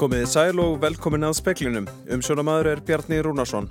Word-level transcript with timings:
Komiði 0.00 0.28
sæl 0.32 0.60
og 0.62 0.78
velkomin 0.80 1.26
að 1.28 1.34
speklinum. 1.36 1.86
Umsjónamaður 2.08 2.70
er 2.70 2.80
Bjarni 2.88 3.18
Rúnarsson. 3.20 3.66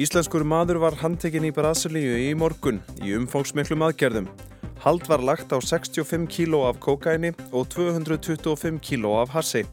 Íslenskur 0.00 0.46
maður 0.48 0.78
var 0.80 0.94
handtekinn 1.02 1.44
í 1.44 1.50
Brasilíu 1.52 2.14
í 2.16 2.30
morgun 2.40 2.78
í 3.04 3.12
umfóngsmiklum 3.18 3.84
aðgerðum. 3.84 4.30
Hald 4.80 5.04
var 5.10 5.20
lagt 5.20 5.52
á 5.52 5.60
65 5.60 6.24
kíló 6.32 6.62
af 6.70 6.80
kokaini 6.80 7.34
og 7.50 7.68
225 7.74 8.80
kíló 8.80 9.12
af 9.20 9.36
hassi. 9.36 9.66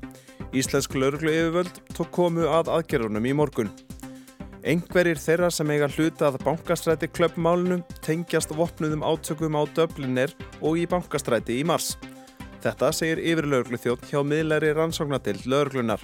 Íslensk 0.51 0.99
lauruglu 0.99 1.31
yfirvöld 1.31 1.79
tók 1.95 2.11
komu 2.11 2.51
að 2.51 2.73
aðgerðunum 2.75 3.31
í 3.31 3.35
morgun. 3.39 3.71
Engverir 4.67 5.15
þeirra 5.15 5.47
sem 5.47 5.71
eiga 5.71 5.87
hluta 5.95 6.27
að 6.27 6.41
bankastræti 6.43 7.07
klöpmálunum 7.07 7.87
tengjast 8.03 8.51
vopnuðum 8.51 9.07
átökum 9.07 9.55
á 9.55 9.63
Döblinir 9.63 10.35
og 10.59 10.75
í 10.75 10.83
bankastræti 10.91 11.61
í 11.61 11.63
mars. 11.63 11.93
Þetta 12.59 12.89
segir 12.91 13.21
yfirlauglu 13.23 13.77
þjótt 13.79 14.09
hjá 14.09 14.19
miðlæri 14.27 14.73
rannsóknatild 14.75 15.45
lauglunar. 15.47 16.01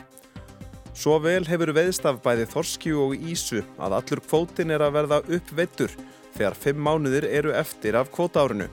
Svo 0.95 1.17
vel 1.19 1.43
hefur 1.43 1.73
veðst 1.75 2.05
af 2.07 2.21
bæði 2.23 2.45
Þorskjú 2.53 3.09
og 3.09 3.15
Ísu 3.19 3.59
að 3.75 3.97
allur 3.97 4.21
kvótin 4.23 4.71
er 4.71 4.79
að 4.85 4.95
verða 4.95 5.17
uppveittur 5.27 5.91
þegar 6.37 6.55
fimm 6.55 6.79
mánuðir 6.87 7.27
eru 7.27 7.51
eftir 7.51 7.99
af 7.99 8.07
kvótárinu. 8.15 8.69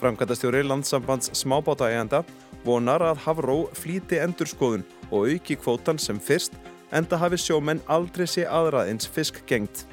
Framkvæmtastjóri 0.00 0.64
landsambands 0.66 1.30
smábátaegenda 1.38 2.24
vonar 2.66 2.98
að 3.06 3.22
Havró 3.22 3.70
flíti 3.78 4.18
endurskoðun 4.18 4.82
og 5.12 5.30
auki 5.30 5.54
kvótan 5.54 6.02
sem 6.02 6.18
fyrst 6.18 6.58
enda 6.90 7.14
hafi 7.22 7.38
sjómenn 7.38 7.86
aldrei 7.86 8.26
sé 8.26 8.42
aðra 8.42 8.90
eins 8.90 9.06
fisk 9.06 9.46
gengt. 9.46 9.86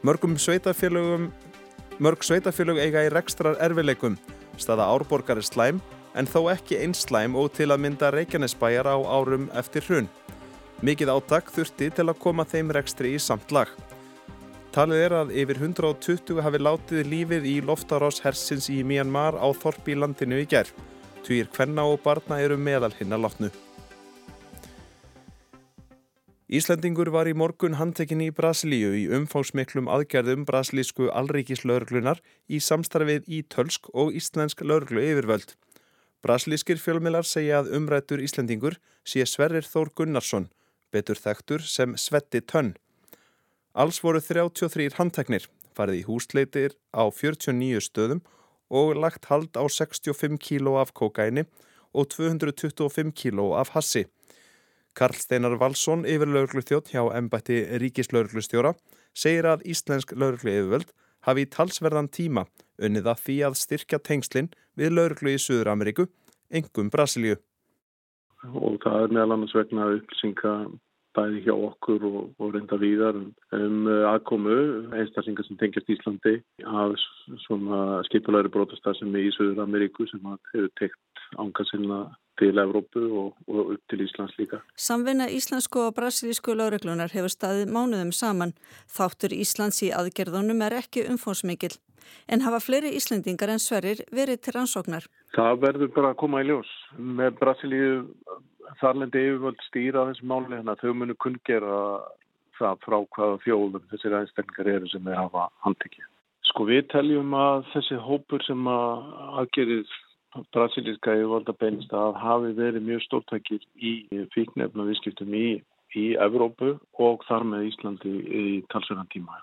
Mörgum 0.00 0.40
sveitafélög 0.40 1.28
eiga 2.80 3.04
í 3.04 3.12
rekstrar 3.12 3.60
erfileikum, 3.60 4.16
staða 4.56 4.88
árborgar 4.88 5.36
er 5.36 5.44
slæm 5.44 5.84
en 6.14 6.28
þó 6.30 6.48
ekki 6.52 6.78
einslæm 6.80 7.36
og 7.36 7.52
til 7.58 7.68
að 7.72 7.82
mynda 7.84 8.12
Reykjanesbæjar 8.14 8.88
á 8.88 8.96
árum 8.96 9.50
eftir 9.58 9.84
hrun. 9.88 10.08
Mikið 10.80 11.12
áttak 11.16 11.52
þurfti 11.52 11.90
til 11.90 12.06
að 12.06 12.20
koma 12.22 12.46
þeim 12.46 12.72
rekstri 12.76 13.16
í 13.16 13.20
samt 13.22 13.52
lag. 13.52 13.70
Talið 14.72 15.04
er 15.04 15.14
að 15.16 15.32
yfir 15.42 15.58
120 15.58 16.42
hafi 16.44 16.58
látið 16.62 17.08
lífið 17.10 17.46
í 17.50 17.54
loftarás 17.64 18.20
hersins 18.22 18.68
í 18.70 18.82
Myanmar 18.86 19.34
á 19.34 19.48
Þorpi 19.50 19.96
landinu 19.98 20.38
í 20.38 20.46
gerð. 20.46 20.74
Týr 21.26 21.48
hvenna 21.56 21.88
og 21.88 21.98
barna 22.04 22.38
eru 22.44 22.56
meðal 22.60 22.92
hinn 22.98 23.16
að 23.16 23.24
látnu. 23.26 23.50
Íslandingur 26.48 27.10
var 27.12 27.28
í 27.28 27.34
morgun 27.36 27.74
handtekinn 27.76 28.22
í 28.24 28.30
Brasilíu 28.32 28.94
í 28.96 29.02
umfángsmiklum 29.12 29.90
aðgerðum 29.92 30.46
brasilísku 30.48 31.10
allríkislaurglunar 31.12 32.22
í 32.48 32.60
samstarfið 32.64 33.28
í 33.28 33.42
Tölsk 33.52 33.90
og 33.92 34.16
Íslensk 34.16 34.62
laurglu 34.64 35.02
yfirvöld. 35.10 35.52
Brasilískir 36.24 36.80
fjölmilar 36.82 37.22
segja 37.22 37.60
að 37.62 37.70
umrættur 37.78 38.18
Íslandingur 38.18 38.78
sé 39.06 39.22
Sverrir 39.22 39.62
Þór 39.62 39.92
Gunnarsson, 39.94 40.48
betur 40.90 41.18
þektur 41.18 41.62
sem 41.62 41.94
Svetti 41.94 42.40
Tönn. 42.42 42.72
Alls 43.78 44.00
voru 44.02 44.18
33 44.18 44.96
handteknir, 44.98 45.46
farið 45.78 46.00
í 46.00 46.06
húsleitir 46.08 46.74
á 46.90 47.06
49 47.06 47.84
stöðum 47.86 48.24
og 48.68 48.96
lagt 48.98 49.30
hald 49.30 49.54
á 49.54 49.62
65 49.62 50.40
kíló 50.42 50.74
af 50.82 50.90
kokaini 50.90 51.46
og 51.94 52.10
225 52.10 53.14
kíló 53.14 53.52
af 53.54 53.70
hassi. 53.76 54.08
Karl 54.98 55.14
Steinar 55.14 55.54
Valsson, 55.60 56.02
yfirlauglu 56.02 56.64
þjótt 56.66 56.90
hjá 56.90 57.04
embætti 57.14 57.62
ríkislauglustjóra, 57.78 58.74
segir 59.14 59.46
að 59.46 59.62
Íslensk 59.70 60.16
lauglu 60.18 60.50
yfirvöld 60.50 60.90
hafi 61.26 61.44
í 61.44 61.50
talsverðan 61.50 62.10
tíma 62.14 62.46
unnið 62.78 63.10
að 63.12 63.22
því 63.26 63.36
að 63.48 63.60
styrkja 63.62 64.00
tengslinn 64.04 64.50
við 64.78 64.94
lauruglu 64.94 65.34
í 65.34 65.40
Suður 65.42 65.72
Ameríku, 65.74 66.08
engum 66.50 66.90
Brasilíu. 66.94 67.38
Og 68.54 68.78
það 68.84 69.00
er 69.02 69.16
meðal 69.16 69.34
annars 69.34 69.56
vegna 69.56 69.88
upplýsinga 69.96 70.52
bæði 71.18 71.42
hjá 71.46 71.54
okkur 71.54 72.04
og, 72.06 72.18
og 72.38 72.54
reynda 72.54 72.78
víðar 72.78 73.18
um 73.18 73.88
aðkomu 74.12 74.58
einstaklingar 74.94 75.46
sem 75.48 75.58
tengjast 75.58 75.90
Íslandi 75.90 76.36
af 76.68 76.94
svona 77.46 77.98
skipulæri 78.06 78.52
brótastar 78.54 78.96
sem 78.98 79.14
er 79.16 79.26
í 79.26 79.34
Suður 79.34 79.64
Ameríku 79.64 80.06
sem 80.10 80.22
hefur 80.52 80.70
tekt 80.78 81.24
ánga 81.40 81.66
sinna 81.72 82.02
til 82.38 82.60
Evrópu 82.62 83.02
og, 83.22 83.36
og 83.48 83.74
upp 83.74 83.82
til 83.90 84.04
Íslands 84.06 84.36
líka. 84.38 84.62
Samvinna 84.76 85.28
íslensku 85.28 85.80
og 85.86 85.94
brasilísku 85.98 86.54
lauruglunar 86.54 87.12
hefur 87.12 87.32
staðið 87.32 87.72
mánuðum 87.74 88.12
saman. 88.14 88.54
Þáttur 88.86 89.34
Íslands 89.36 89.82
í 89.82 89.92
aðgerðunum 89.94 90.64
er 90.66 90.78
ekki 90.82 91.06
umfónsmikil 91.10 91.74
en 92.28 92.40
hafa 92.40 92.60
fleiri 92.64 92.94
Íslendingar 92.96 93.52
en 93.52 93.62
Sverrir 93.62 94.04
verið 94.14 94.42
til 94.44 94.54
rannsóknar. 94.56 95.08
Það 95.36 95.58
verður 95.64 95.90
bara 95.96 96.12
að 96.14 96.20
koma 96.22 96.42
í 96.42 96.48
ljós. 96.48 96.70
Með 96.96 97.34
Brasilíu 97.40 97.90
þarlendi 98.80 99.24
yfirvöld 99.26 99.60
stýra 99.66 100.06
þessi 100.10 100.28
máli 100.28 100.56
hérna 100.56 100.76
þau 100.80 100.92
munu 100.96 101.16
kunngera 101.20 101.80
það 102.58 102.84
frá 102.84 102.98
hvaða 103.16 103.40
þjóðum 103.44 103.88
þessir 103.92 104.16
einstaklingar 104.18 104.72
eru 104.74 104.90
sem 104.92 105.04
við 105.04 105.18
hafa 105.18 105.48
handtekið. 105.64 106.06
Sko 106.48 106.66
við 106.68 106.86
teljum 106.92 107.34
að 107.36 107.66
þessi 107.74 107.98
hópur 108.02 108.44
sem 108.46 108.70
að 108.72 109.08
aðgerið 109.42 109.96
brasilíska 110.54 111.14
yfirvalda 111.16 111.54
beinist 111.60 111.92
að 111.94 112.16
hafi 112.22 112.54
verið 112.58 112.86
mjög 112.86 113.04
stórtækir 113.06 113.64
í 113.74 113.92
fíknefna 114.34 114.86
viðskiptum 114.88 115.34
í, 115.34 115.48
í 115.96 116.06
Evrópu 116.20 116.74
og 117.00 117.24
þar 117.28 117.46
með 117.52 117.68
Íslandi 117.70 118.12
í 118.12 118.44
talsverðan 118.72 119.10
tíma. 119.14 119.40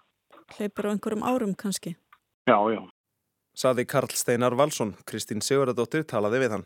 Hleypur 0.56 0.90
á 0.90 0.94
einhverjum 0.94 1.26
árum 1.26 1.56
kannski? 1.58 1.96
Já, 2.46 2.58
já. 2.70 2.82
Saði 3.56 3.86
Karl 3.88 4.12
Steinar 4.14 4.56
Valsson, 4.60 4.94
Kristín 5.08 5.42
Sigurðardóttir 5.42 6.04
talaði 6.06 6.44
við 6.44 6.58
hann. 6.58 6.66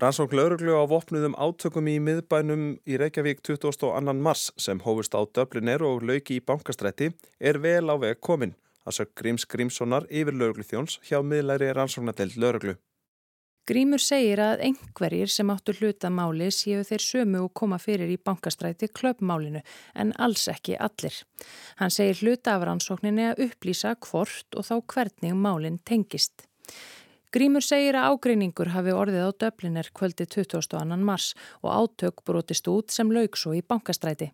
Rannsókn 0.00 0.38
lauruglu 0.38 0.72
á 0.80 0.88
vopnuðum 0.88 1.34
átökum 1.36 1.88
í 1.92 1.98
miðbænum 2.00 2.62
í 2.88 2.96
Reykjavík 2.96 3.42
22. 3.44 4.14
mars 4.16 4.48
sem 4.56 4.80
hófust 4.80 5.12
á 5.12 5.20
Döbliner 5.28 5.84
og 5.84 6.06
lauki 6.08 6.38
í 6.38 6.44
bankastrætti 6.44 7.10
er 7.38 7.60
vel 7.60 7.92
á 7.92 8.00
veg 8.00 8.16
komin 8.24 8.54
að 8.88 8.96
sög 8.96 9.10
Gríms 9.20 9.44
Grímssonar 9.44 10.06
yfir 10.08 10.32
lauruglu 10.32 10.64
þjóns 10.64 10.96
hjá 11.04 11.20
miðlæri 11.20 11.68
rannsóknadelt 11.76 12.38
lauruglu. 12.40 12.78
Grímur 13.68 14.00
segir 14.02 14.40
að 14.40 14.62
einhverjir 14.66 15.30
sem 15.30 15.50
áttu 15.52 15.74
hlutamáli 15.76 16.48
séu 16.54 16.80
þeir 16.86 17.04
sömu 17.04 17.42
og 17.44 17.52
koma 17.54 17.78
fyrir 17.78 18.10
í 18.10 18.16
bankastræti 18.16 18.88
klöpmálinu 18.88 19.60
en 19.94 20.12
alls 20.18 20.46
ekki 20.50 20.78
allir. 20.80 21.14
Hann 21.76 21.92
segir 21.94 22.22
hluta 22.22 22.56
af 22.56 22.64
rannsókninni 22.66 23.28
að 23.30 23.44
upplýsa 23.46 23.94
hvort 24.00 24.56
og 24.56 24.66
þá 24.66 24.76
hvernig 24.94 25.36
málinn 25.36 25.78
tengist. 25.84 26.46
Grímur 27.30 27.62
segir 27.62 27.94
að 27.94 28.10
ágreiningur 28.10 28.72
hafi 28.74 28.90
orðið 28.90 29.22
á 29.22 29.30
döbliner 29.38 29.86
kvöldi 29.94 30.24
22. 30.26 30.96
mars 30.98 31.28
og 31.62 31.68
átök 31.70 32.24
brotist 32.26 32.66
út 32.66 32.90
sem 32.90 33.12
laug 33.14 33.36
svo 33.38 33.52
í 33.54 33.60
bankastræti. 33.62 34.32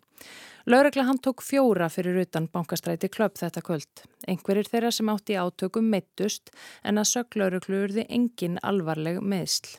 Lauregla 0.65 1.03
hann 1.05 1.19
tók 1.21 1.43
fjóra 1.45 1.91
fyrir 1.93 2.17
utan 2.23 2.47
bankastræti 2.49 3.11
klöpp 3.13 3.37
þetta 3.37 3.61
kvöld. 3.61 4.01
Einhverjir 4.25 4.65
þeirra 4.71 4.89
sem 4.91 5.11
átti 5.13 5.37
átökum 5.37 5.85
meittust 5.93 6.49
en 6.81 6.97
að 6.97 7.11
söglauruglu 7.11 7.83
urði 7.83 8.07
engin 8.09 8.57
alvarleg 8.65 9.21
meðsl. 9.21 9.77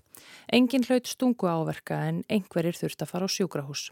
Engin 0.54 0.86
hlaut 0.86 1.10
stungu 1.10 1.50
áverka 1.50 1.98
en 2.12 2.22
einhverjir 2.30 2.78
þurft 2.78 3.02
að 3.02 3.10
fara 3.10 3.26
á 3.26 3.34
sjúkrahús. 3.34 3.88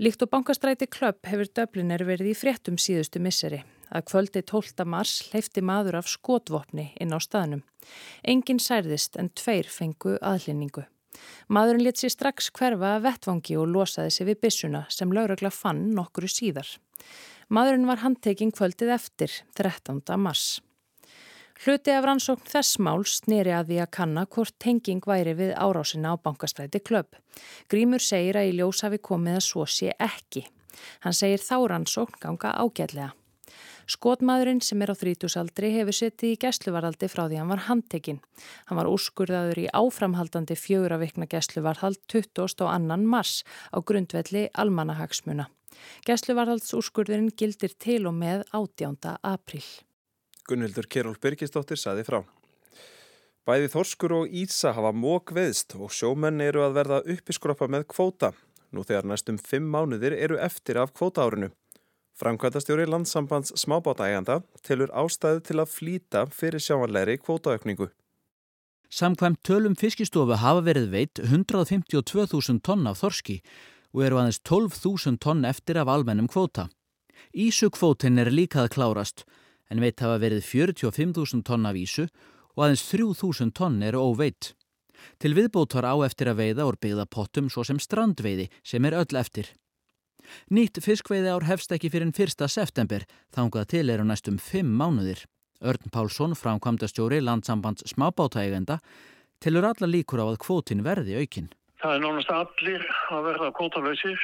Líkt 0.00 0.24
og 0.24 0.32
bankastræti 0.32 0.88
klöpp 0.88 1.28
hefur 1.28 1.52
döbliner 1.60 2.08
verið 2.08 2.32
í 2.32 2.34
fréttum 2.40 2.80
síðustu 2.80 3.20
misseri. 3.20 3.60
Að 3.90 4.06
kvöldi 4.06 4.42
12. 4.46 4.86
mars 4.86 5.16
leifti 5.32 5.62
maður 5.66 5.98
af 6.00 6.08
skotvopni 6.10 6.92
inn 7.02 7.14
á 7.14 7.18
staðnum. 7.18 7.64
Engin 8.22 8.62
særðist 8.62 9.18
en 9.18 9.32
tveir 9.34 9.66
fengu 9.66 10.16
aðlinningu. 10.22 10.86
Maðurinn 11.50 11.84
let 11.84 11.98
sér 11.98 12.14
strax 12.14 12.52
hverfa 12.54 12.94
að 12.96 13.04
vettvangi 13.08 13.58
og 13.58 13.68
losaði 13.74 14.14
sig 14.14 14.28
við 14.30 14.40
bissuna 14.46 14.84
sem 14.94 15.12
lauragla 15.12 15.50
fann 15.50 15.90
nokkru 15.96 16.30
síðar. 16.30 16.70
Maðurinn 17.50 17.88
var 17.90 18.04
handtekinn 18.04 18.54
kvöldið 18.54 18.94
eftir 18.94 19.34
13. 19.58 20.02
mars. 20.22 20.60
Hluti 21.60 21.92
af 21.92 22.06
rannsókn 22.06 22.46
þess 22.48 22.78
mál 22.80 23.02
snýri 23.04 23.52
að 23.52 23.72
því 23.72 23.80
að 23.82 23.90
kanna 23.92 24.22
hvort 24.32 24.54
tenging 24.62 25.04
væri 25.04 25.34
við 25.36 25.50
árásina 25.58 26.14
á 26.14 26.22
bankastræti 26.22 26.80
klöp. 26.80 27.18
Grímur 27.68 28.00
segir 28.00 28.38
að 28.40 28.52
í 28.52 28.56
ljós 28.56 28.80
hafi 28.86 29.02
komið 29.02 29.42
að 29.42 29.46
svo 29.50 29.66
sé 29.68 29.92
ekki. 30.00 30.46
Hann 31.04 31.16
segir 31.16 31.42
þá 31.44 31.56
rannsókn 31.74 32.22
ganga 32.22 32.54
ágætlega. 32.56 33.10
Skotmaðurinn 33.90 34.60
sem 34.62 34.82
er 34.84 34.92
á 34.92 34.94
þrítúsaldri 34.94 35.72
hefur 35.74 35.96
setið 35.96 36.34
í 36.36 36.38
gæsluvaraldi 36.44 37.08
frá 37.10 37.24
því 37.24 37.40
hann 37.40 37.50
var 37.50 37.62
handtekinn. 37.66 38.20
Hann 38.68 38.78
var 38.78 38.86
úrskurðaður 38.86 39.64
í 39.64 39.70
áframhaldandi 39.74 40.54
fjögur 40.54 40.94
að 40.94 41.08
vikna 41.08 41.26
gæsluvarhald 41.30 41.98
22. 42.12 42.68
mars 43.02 43.40
á 43.74 43.82
grundvelli 43.82 44.44
almanahagsmuna. 44.54 45.48
Gæsluvarhaldsúrskurðurinn 46.06 47.32
gildir 47.34 47.74
til 47.82 48.04
og 48.06 48.14
með 48.20 48.44
18. 48.54 49.16
april. 49.26 49.64
Gunnhildur 50.46 50.86
Keról 50.86 51.18
Byrkistóttir 51.18 51.80
saði 51.80 52.06
frá. 52.06 52.20
Bæði 53.48 53.72
Þorskur 53.72 54.14
og 54.20 54.30
Ísa 54.30 54.70
hafa 54.76 54.92
mók 54.94 55.32
veðst 55.34 55.74
og 55.74 55.90
sjómenn 55.90 56.38
eru 56.44 56.62
að 56.62 56.76
verða 56.78 57.02
uppiskroppa 57.16 57.66
með 57.66 57.88
kvóta. 57.90 58.36
Nú 58.70 58.86
þegar 58.86 59.08
næstum 59.10 59.40
fimm 59.42 59.66
mánuðir 59.72 60.14
eru 60.14 60.38
eftir 60.38 60.78
af 60.78 60.94
kvótaárinu. 60.94 61.50
Framkvæmtastjóri 62.18 62.86
landsambands 62.86 63.52
smábátaæganda 63.56 64.40
tilur 64.62 64.90
ástæðu 64.92 65.40
til 65.46 65.60
að 65.62 65.72
flýta 65.72 66.26
fyrir 66.28 66.60
sjáanleiri 66.60 67.18
kvótaaukningu. 67.22 67.90
Samkvæmt 68.90 69.42
tölum 69.46 69.76
fiskistofu 69.78 70.34
hafa 70.34 70.64
verið 70.66 70.90
veitt 70.90 71.20
152.000 71.22 72.58
tonn 72.66 72.88
af 72.90 72.98
þorski 73.00 73.38
og 73.94 74.02
eru 74.06 74.18
aðeins 74.18 74.40
12.000 74.42 75.20
tonn 75.22 75.46
eftir 75.46 75.78
af 75.78 75.88
almennum 75.88 76.28
kvóta. 76.28 76.68
Ísukvótin 77.34 78.18
er 78.18 78.32
líkað 78.34 78.72
klárast 78.74 79.24
en 79.70 79.80
veitt 79.80 80.02
hafa 80.02 80.18
verið 80.18 80.42
45.000 80.42 81.44
tonn 81.46 81.68
af 81.70 81.78
ísu 81.78 82.08
og 82.56 82.64
aðeins 82.66 82.84
3.000 82.90 83.54
tonn 83.54 83.82
eru 83.86 84.02
óveitt. 84.10 84.52
Til 85.22 85.36
viðbótar 85.38 85.86
á 85.86 85.94
eftir 86.04 86.28
að 86.30 86.42
veiða 86.42 86.66
úr 86.68 86.76
byggða 86.80 87.06
pottum 87.06 87.48
svo 87.48 87.64
sem 87.64 87.78
strandveiði 87.80 88.50
sem 88.66 88.84
er 88.84 88.98
öll 88.98 89.16
eftir. 89.16 89.46
Nýtt 90.50 90.82
fiskveiði 90.84 91.30
ár 91.32 91.46
hefst 91.48 91.72
ekki 91.74 91.90
fyrir 91.92 92.10
1. 92.10 92.46
september, 92.48 93.06
þangað 93.34 93.70
til 93.74 93.86
eru 93.90 94.06
næstum 94.08 94.38
5 94.38 94.74
mánuðir. 94.80 95.24
Örn 95.60 95.90
Pálsson, 95.92 96.36
framkvæmdastjóri 96.36 97.20
landsambands 97.20 97.84
smábátægenda, 97.92 98.78
tilur 99.40 99.66
alla 99.68 99.88
líkur 99.88 100.22
á 100.24 100.26
að 100.32 100.38
kvótin 100.44 100.84
verði 100.84 101.18
aukinn. 101.20 101.50
Það 101.80 101.96
er 101.96 102.00
nánast 102.04 102.32
allir 102.32 102.86
að 103.12 103.26
verða 103.28 103.50
kvótalöysir 103.56 104.22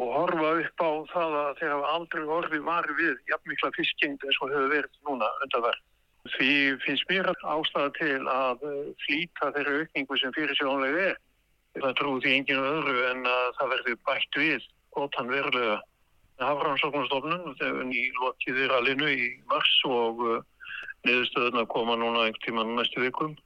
og 0.00 0.12
horfa 0.16 0.52
upp 0.60 0.84
á 0.84 0.90
það 1.12 1.34
að 1.40 1.56
þeir 1.60 1.72
hafa 1.74 1.94
aldrei 1.96 2.22
orðið 2.36 2.62
varu 2.68 2.94
við 3.00 3.16
jafnmikla 3.28 3.72
fiskjengd 3.76 4.24
eins 4.24 4.38
og 4.40 4.52
hefur 4.52 4.70
verið 4.72 5.00
núna 5.08 5.28
undanverð. 5.44 5.82
Því 6.32 6.52
finnst 6.84 7.08
mér 7.10 7.28
ástæða 7.32 7.90
til 7.98 8.20
að 8.30 8.64
flýta 9.04 9.50
þeirra 9.56 9.80
aukningu 9.82 10.18
sem 10.20 10.34
fyrir 10.36 10.56
sjónlega 10.56 11.08
er. 11.10 11.18
Það 11.80 12.04
því 12.22 12.32
enginu 12.36 12.64
öðru 12.68 13.04
en 13.08 13.26
að 13.26 13.46
það 13.58 13.72
verði 13.74 13.98
bætt 14.06 14.38
við 14.38 14.66
ótann 14.98 15.30
verulega. 15.32 15.80
Hafrannsóknarstofnun 16.42 17.56
þegar 17.60 17.86
nýlokið 17.86 18.60
er 18.64 18.74
alinu 18.78 19.08
í 19.12 19.28
mars 19.50 19.74
og 19.86 20.22
niðurstöðuna 21.06 21.66
koma 21.70 21.96
núna 21.98 22.26
einhvern 22.26 22.44
tíman 22.46 22.74
næstu 22.78 23.02
vikum. 23.04 23.36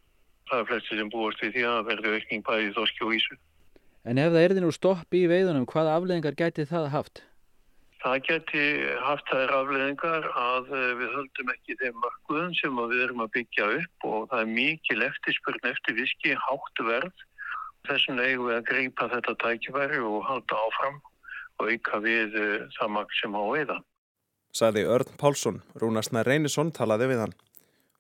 Það 0.51 0.63
er 0.63 0.69
flesti 0.71 0.99
sem 1.01 1.13
búast 1.13 1.43
við 1.43 1.57
því 1.57 1.65
að 1.71 1.87
verði 1.91 2.13
aukning 2.17 2.45
bæði 2.47 2.75
þorski 2.77 3.07
og 3.07 3.15
ísu. 3.19 3.39
En 4.07 4.21
ef 4.23 4.31
það 4.31 4.45
er 4.45 4.55
því 4.55 4.63
nú 4.63 4.75
stopp 4.75 5.17
í 5.19 5.25
veiðunum, 5.27 5.67
hvaða 5.67 5.97
afleðingar 5.99 6.39
gæti 6.39 6.67
það 6.71 6.93
haft? 6.93 7.23
Það 8.05 8.21
geti 8.29 8.65
haft 9.03 9.31
þær 9.33 9.53
afleðingar 9.57 10.29
að 10.39 10.69
við 11.01 11.15
höldum 11.17 11.51
ekki 11.57 11.79
þeim 11.81 11.97
markuðum 12.05 12.53
sem 12.55 12.79
við 12.79 13.03
erum 13.03 13.25
að 13.25 13.33
byggja 13.39 13.71
upp 13.81 14.07
og 14.07 14.29
það 14.31 14.45
er 14.45 14.53
mikil 14.53 14.99
eftirspurn 15.09 15.71
eftir 15.73 15.99
viski, 15.99 16.37
hátt 16.39 16.85
verð. 16.87 17.25
Þessum 17.89 18.23
eigum 18.23 18.51
við 18.51 18.57
að 18.61 18.69
greipa 18.71 19.09
þetta 19.11 19.35
tækifæri 19.43 19.99
og 20.07 20.23
halda 20.29 20.63
áfram 20.69 21.01
auka 21.61 22.01
við 22.05 22.37
það 22.77 22.93
makt 22.97 23.21
sem 23.21 23.37
á 23.37 23.43
veiða. 23.45 23.77
Saði 24.57 24.87
Örn 24.89 25.19
Pálsson, 25.21 25.61
Rúnarsna 25.77 26.23
Reynisson 26.25 26.73
talaði 26.73 27.11
við 27.13 27.23
hann. 27.25 27.35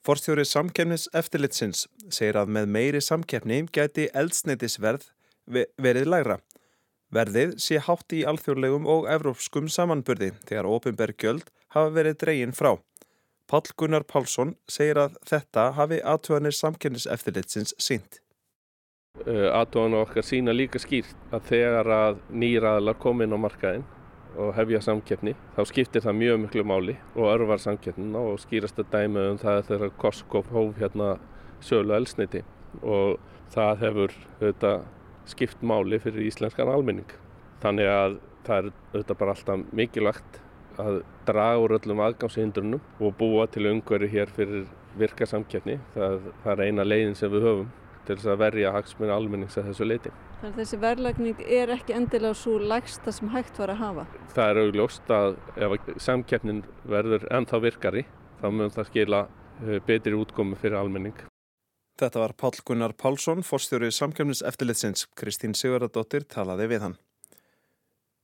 Forstjóri 0.06 0.44
samkefnis 0.47 1.08
eftirlitsins 1.19 1.87
segir 2.08 2.38
að 2.38 2.53
með 2.56 2.69
meiri 2.76 3.00
samkefni 3.03 3.64
gæti 3.75 4.06
eldsneitisverð 4.14 5.08
verið 5.82 6.06
lægra. 6.06 6.38
Verðið 7.12 7.56
sé 7.62 7.81
hátt 7.82 8.14
í 8.14 8.25
alþjóðlegum 8.26 8.87
og 8.91 9.08
evrópskum 9.11 9.69
samanburði 9.70 10.32
þegar 10.47 10.69
ofinberg 10.70 11.19
gjöld 11.23 11.50
hafa 11.75 11.93
verið 11.94 12.20
dregin 12.23 12.55
frá. 12.55 12.76
Pál 13.47 13.62
Gunnar 13.79 14.02
Pálsson 14.02 14.56
segir 14.67 14.99
að 14.99 15.19
þetta 15.26 15.69
hafi 15.76 16.00
aðtöðanir 16.02 16.55
samkefnis 16.56 17.06
eftirlitsins 17.06 17.76
sínt. 17.79 18.20
Aðtöðan 19.26 20.00
okkar 20.02 20.26
sína 20.26 20.52
líka 20.54 20.78
skýrt 20.82 21.16
að 21.34 21.46
þegar 21.50 21.92
að 21.92 22.18
nýraðalar 22.30 22.98
komin 23.00 23.32
á 23.32 23.38
markaðin 23.40 23.86
og 24.36 24.52
hefja 24.58 24.82
samkeppni 24.84 25.32
þá 25.56 25.62
skiptir 25.70 26.04
það 26.04 26.18
mjög 26.20 26.42
miklu 26.42 26.64
máli 26.68 26.96
og 27.14 27.30
örvar 27.30 27.62
samkeppnina 27.62 28.20
og 28.20 28.42
skýrast 28.42 28.78
að 28.82 28.90
dæma 28.92 29.24
um 29.30 29.40
það 29.40 29.62
þegar 29.70 29.94
Korskop 30.02 30.50
hóf 30.52 30.76
hérna 30.80 31.14
sölu 31.64 31.96
elsniti 31.96 32.42
og 32.82 33.16
það 33.54 33.84
hefur 33.84 34.16
auðvitað, 34.40 34.82
skipt 35.26 35.62
máli 35.66 35.98
fyrir 36.02 36.26
íslenskan 36.28 36.70
almenning. 36.70 37.08
Þannig 37.62 37.88
að 37.90 38.18
það 38.46 38.58
er 38.58 38.68
auðvitað 38.92 39.20
bara 39.22 39.34
alltaf 39.34 39.64
mikilvægt 39.80 40.40
að 40.82 41.00
draga 41.26 41.62
úr 41.62 41.74
öllum 41.78 42.02
aðgámshindrunum 42.04 42.84
og 43.00 43.16
búa 43.18 43.46
til 43.50 43.66
umhverju 43.70 44.12
hér 44.12 44.32
fyrir 44.36 44.66
virka 45.00 45.26
samkeppni. 45.26 45.78
Það, 45.94 46.30
það 46.44 46.52
er 46.52 46.64
eina 46.66 46.86
leiðin 46.86 47.18
sem 47.18 47.32
við 47.32 47.48
höfum 47.48 47.72
til 48.06 48.17
þess 48.19 48.32
að 48.32 48.43
verja 48.44 48.73
hagsmunni 48.75 49.14
almennings 49.14 49.58
að 49.58 49.70
þessu 49.70 49.88
leiti. 49.88 50.12
Þannig 50.41 50.53
að 50.53 50.61
þessi 50.62 50.81
verðlagning 50.82 51.44
er 51.58 51.73
ekki 51.76 51.97
endilega 51.97 52.38
svo 52.38 52.58
lægsta 52.61 53.14
sem 53.14 53.32
hægt 53.35 53.58
var 53.61 53.73
að 53.75 53.82
hafa? 53.82 54.06
Það 54.35 54.50
er 54.53 54.61
augljóst 54.64 55.14
að 55.17 55.38
ef 55.56 55.91
samkeppnin 56.08 56.62
verður 56.85 57.26
ennþá 57.35 57.62
virkari 57.64 58.05
þá 58.41 58.47
mun 58.53 58.75
það 58.75 58.91
skila 58.91 59.25
betri 59.87 60.14
útkomi 60.17 60.58
fyrir 60.61 60.79
almenning. 60.81 61.17
Þetta 61.97 62.20
var 62.20 62.35
Pál 62.37 62.53
Gunnar 62.69 62.93
Pálsson, 62.93 63.41
fórstjóri 63.41 63.88
samkeppnis 63.94 64.43
eftirlitsins. 64.44 65.06
Kristín 65.17 65.56
Sigurðardóttir 65.56 66.26
talaði 66.29 66.69
við 66.75 66.85
hann. 66.85 66.97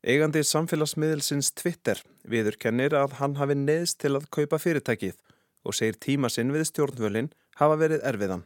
Eigandi 0.03 0.43
samfélagsmiðilsins 0.45 1.53
Twitter 1.57 2.01
viðurkennir 2.29 2.93
að 2.99 3.17
hann 3.21 3.39
hafi 3.39 3.57
neðst 3.57 4.01
til 4.03 4.17
að 4.19 4.27
kaupa 4.35 4.59
fyrirtækið 4.61 5.17
og 5.63 5.77
segir 5.79 5.97
tíma 6.03 6.29
sinn 6.33 6.53
við 6.53 6.67
stjórnvölinn 6.69 7.31
hafa 7.61 7.79
verið 7.81 8.05
erfiðan. 8.11 8.43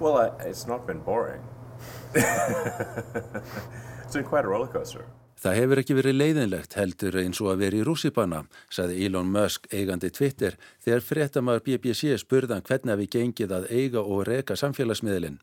Well, 0.00 0.16
I, 0.16 0.48
it's 0.48 0.66
not 0.66 0.86
been 0.86 1.00
boring. 1.00 1.42
it's 2.14 4.14
been 4.14 4.24
quite 4.24 4.44
a 4.44 4.48
roller 4.48 4.66
coaster. 4.66 5.04
Það 5.40 5.56
hefur 5.56 5.80
ekki 5.80 5.94
verið 5.96 6.16
leiðinlegt 6.16 6.74
heldur 6.76 7.16
eins 7.20 7.38
og 7.40 7.52
að 7.52 7.62
vera 7.62 7.78
í 7.78 7.84
rússipanna, 7.84 8.42
saði 8.72 9.06
Elon 9.06 9.30
Musk 9.32 9.68
eigandi 9.72 10.10
Twitter 10.12 10.56
þegar 10.84 11.04
fréttamaður 11.04 11.64
BBC 11.68 12.16
spurðan 12.20 12.64
hvernig 12.64 13.00
við 13.00 13.10
gengið 13.14 13.54
að 13.56 13.68
eiga 13.72 14.04
og 14.04 14.26
reka 14.28 14.56
samfélagsmiðlinn. 14.60 15.38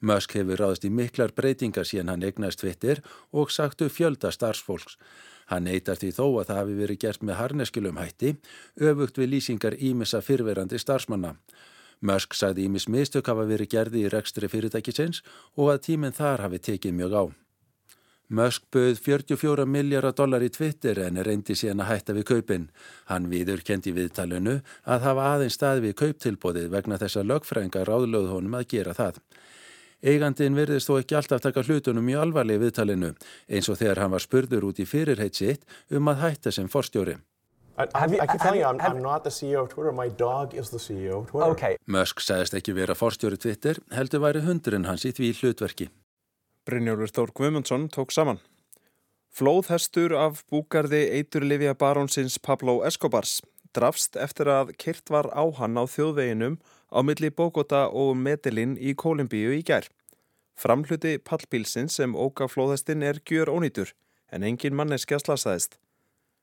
Musk 0.00 0.36
hefur 0.36 0.60
ráðast 0.60 0.84
í 0.84 0.92
miklar 0.92 1.32
breytingar 1.36 1.88
síðan 1.88 2.14
hann 2.14 2.24
eignast 2.24 2.60
Twitter 2.60 3.00
og 3.32 3.52
sagtu 3.52 3.88
fjölda 3.92 4.32
starfsfólks. 4.32 4.96
Hann 5.52 5.66
neytar 5.68 5.98
því 6.00 6.12
þó 6.16 6.24
að 6.28 6.46
það 6.50 6.60
hafi 6.60 6.78
verið 6.78 7.00
gert 7.04 7.24
með 7.24 7.40
harneskilum 7.40 8.00
hætti, 8.00 8.36
öfugt 8.80 9.20
við 9.20 9.32
lýsingar 9.34 9.76
ímessa 9.76 10.22
fyrverandi 10.24 10.80
starfsmanna. 10.80 11.34
Musk 12.00 12.34
sagði 12.34 12.64
ímis 12.68 12.88
mistök 12.88 13.28
hafa 13.28 13.44
verið 13.48 13.72
gerði 13.74 14.06
í 14.06 14.10
rekstri 14.12 14.48
fyrirtækisins 14.48 15.20
og 15.56 15.74
að 15.74 15.84
tíminn 15.90 16.16
þar 16.16 16.46
hafi 16.46 16.60
tekið 16.70 16.96
mjög 16.96 17.16
á. 17.20 17.24
Musk 18.30 18.68
bauð 18.70 19.00
44 19.02 19.64
miljardar 19.66 20.14
dólar 20.14 20.44
í 20.46 20.52
Twitter 20.54 21.00
en 21.02 21.18
reyndi 21.26 21.56
síðan 21.58 21.82
að 21.82 21.88
hætta 21.90 22.14
við 22.14 22.26
kaupin. 22.28 22.68
Hann 23.10 23.26
viður 23.32 23.64
kendi 23.66 23.90
viðtalinu 23.96 24.60
að 24.86 25.06
hafa 25.08 25.24
aðeins 25.32 25.56
stað 25.58 25.82
við 25.84 25.96
kauptilbóðið 25.98 26.68
vegna 26.70 26.98
þess 27.02 27.18
að 27.18 27.32
lögfrænga 27.32 27.82
ráðlöð 27.88 28.30
honum 28.30 28.54
að 28.54 28.68
gera 28.70 28.94
það. 28.94 29.18
Eigandin 30.00 30.56
verðist 30.56 30.88
þó 30.88 31.00
ekki 31.00 31.18
alltaf 31.18 31.42
taka 31.44 31.66
hlutunum 31.66 32.06
í 32.08 32.14
alvarlegi 32.16 32.62
viðtalinu 32.62 33.10
eins 33.50 33.68
og 33.68 33.80
þegar 33.82 34.04
hann 34.04 34.14
var 34.14 34.24
spurður 34.24 34.70
út 34.70 34.78
í 34.80 34.86
fyrirheit 34.88 35.36
sitt 35.36 35.66
um 35.90 36.08
að 36.08 36.22
hætta 36.22 36.54
sem 36.54 36.70
forstjóri. 36.70 37.18
I, 37.80 38.04
I 38.04 38.26
keep 38.26 38.40
telling 38.40 38.60
you, 38.60 38.66
I'm, 38.66 38.80
I'm 38.80 39.02
not 39.02 39.24
the 39.24 39.30
CEO 39.30 39.62
of 39.62 39.68
Twitter, 39.70 39.92
my 39.92 40.08
dog 40.08 40.54
is 40.54 40.70
the 40.70 40.78
CEO 40.78 41.20
of 41.20 41.30
Twitter. 41.30 41.50
Okay. 41.54 41.76
Musk 41.86 42.20
sagðist 42.20 42.56
ekki 42.58 42.74
vera 42.76 42.96
forstjóri 42.98 43.38
Twitter, 43.40 43.80
heldur 43.96 44.20
væri 44.26 44.42
hundurinn 44.44 44.84
hans 44.88 45.06
í 45.08 45.14
því 45.16 45.32
hlutverki. 45.40 45.88
Brynjólfur 46.68 47.14
Þór 47.16 47.32
Guðmundsson 47.40 47.88
tók 47.94 48.12
saman. 48.12 48.42
Flóðhestur 49.32 50.12
af 50.18 50.42
búgarði 50.52 51.06
eiturlifja 51.16 51.72
barónsins 51.78 52.36
Pablo 52.42 52.80
Escobars 52.84 53.38
drafst 53.76 54.18
eftir 54.18 54.50
að 54.50 54.74
kyrt 54.82 55.10
var 55.14 55.30
á 55.30 55.46
hann 55.56 55.78
á 55.78 55.86
þjóðveginum 55.86 56.58
á 56.90 56.98
milli 57.06 57.30
Bogota 57.30 57.86
og 57.88 58.16
Medellin 58.18 58.74
í 58.76 58.92
Kólumbíu 58.98 59.54
í 59.54 59.62
gær. 59.62 59.86
Framhluti 60.58 61.16
pallbílsins 61.22 61.96
sem 61.96 62.16
óga 62.18 62.50
flóðhestin 62.50 63.06
er 63.06 63.22
gjör 63.24 63.54
ónýtur 63.54 63.94
en 64.30 64.44
engin 64.44 64.76
manneskja 64.76 65.22
slasaðist. 65.22 65.78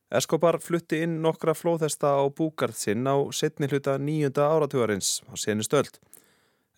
Escobar 0.08 0.56
flutti 0.64 1.02
inn 1.04 1.18
nokkra 1.20 1.52
flóðhesta 1.52 2.14
á 2.16 2.24
búgarð 2.32 2.78
sinn 2.80 3.04
á 3.04 3.20
setni 3.36 3.68
hluta 3.68 3.98
nýjunda 4.00 4.46
áratugarins 4.48 5.20
á 5.28 5.36
senu 5.36 5.66
stöld. 5.68 6.00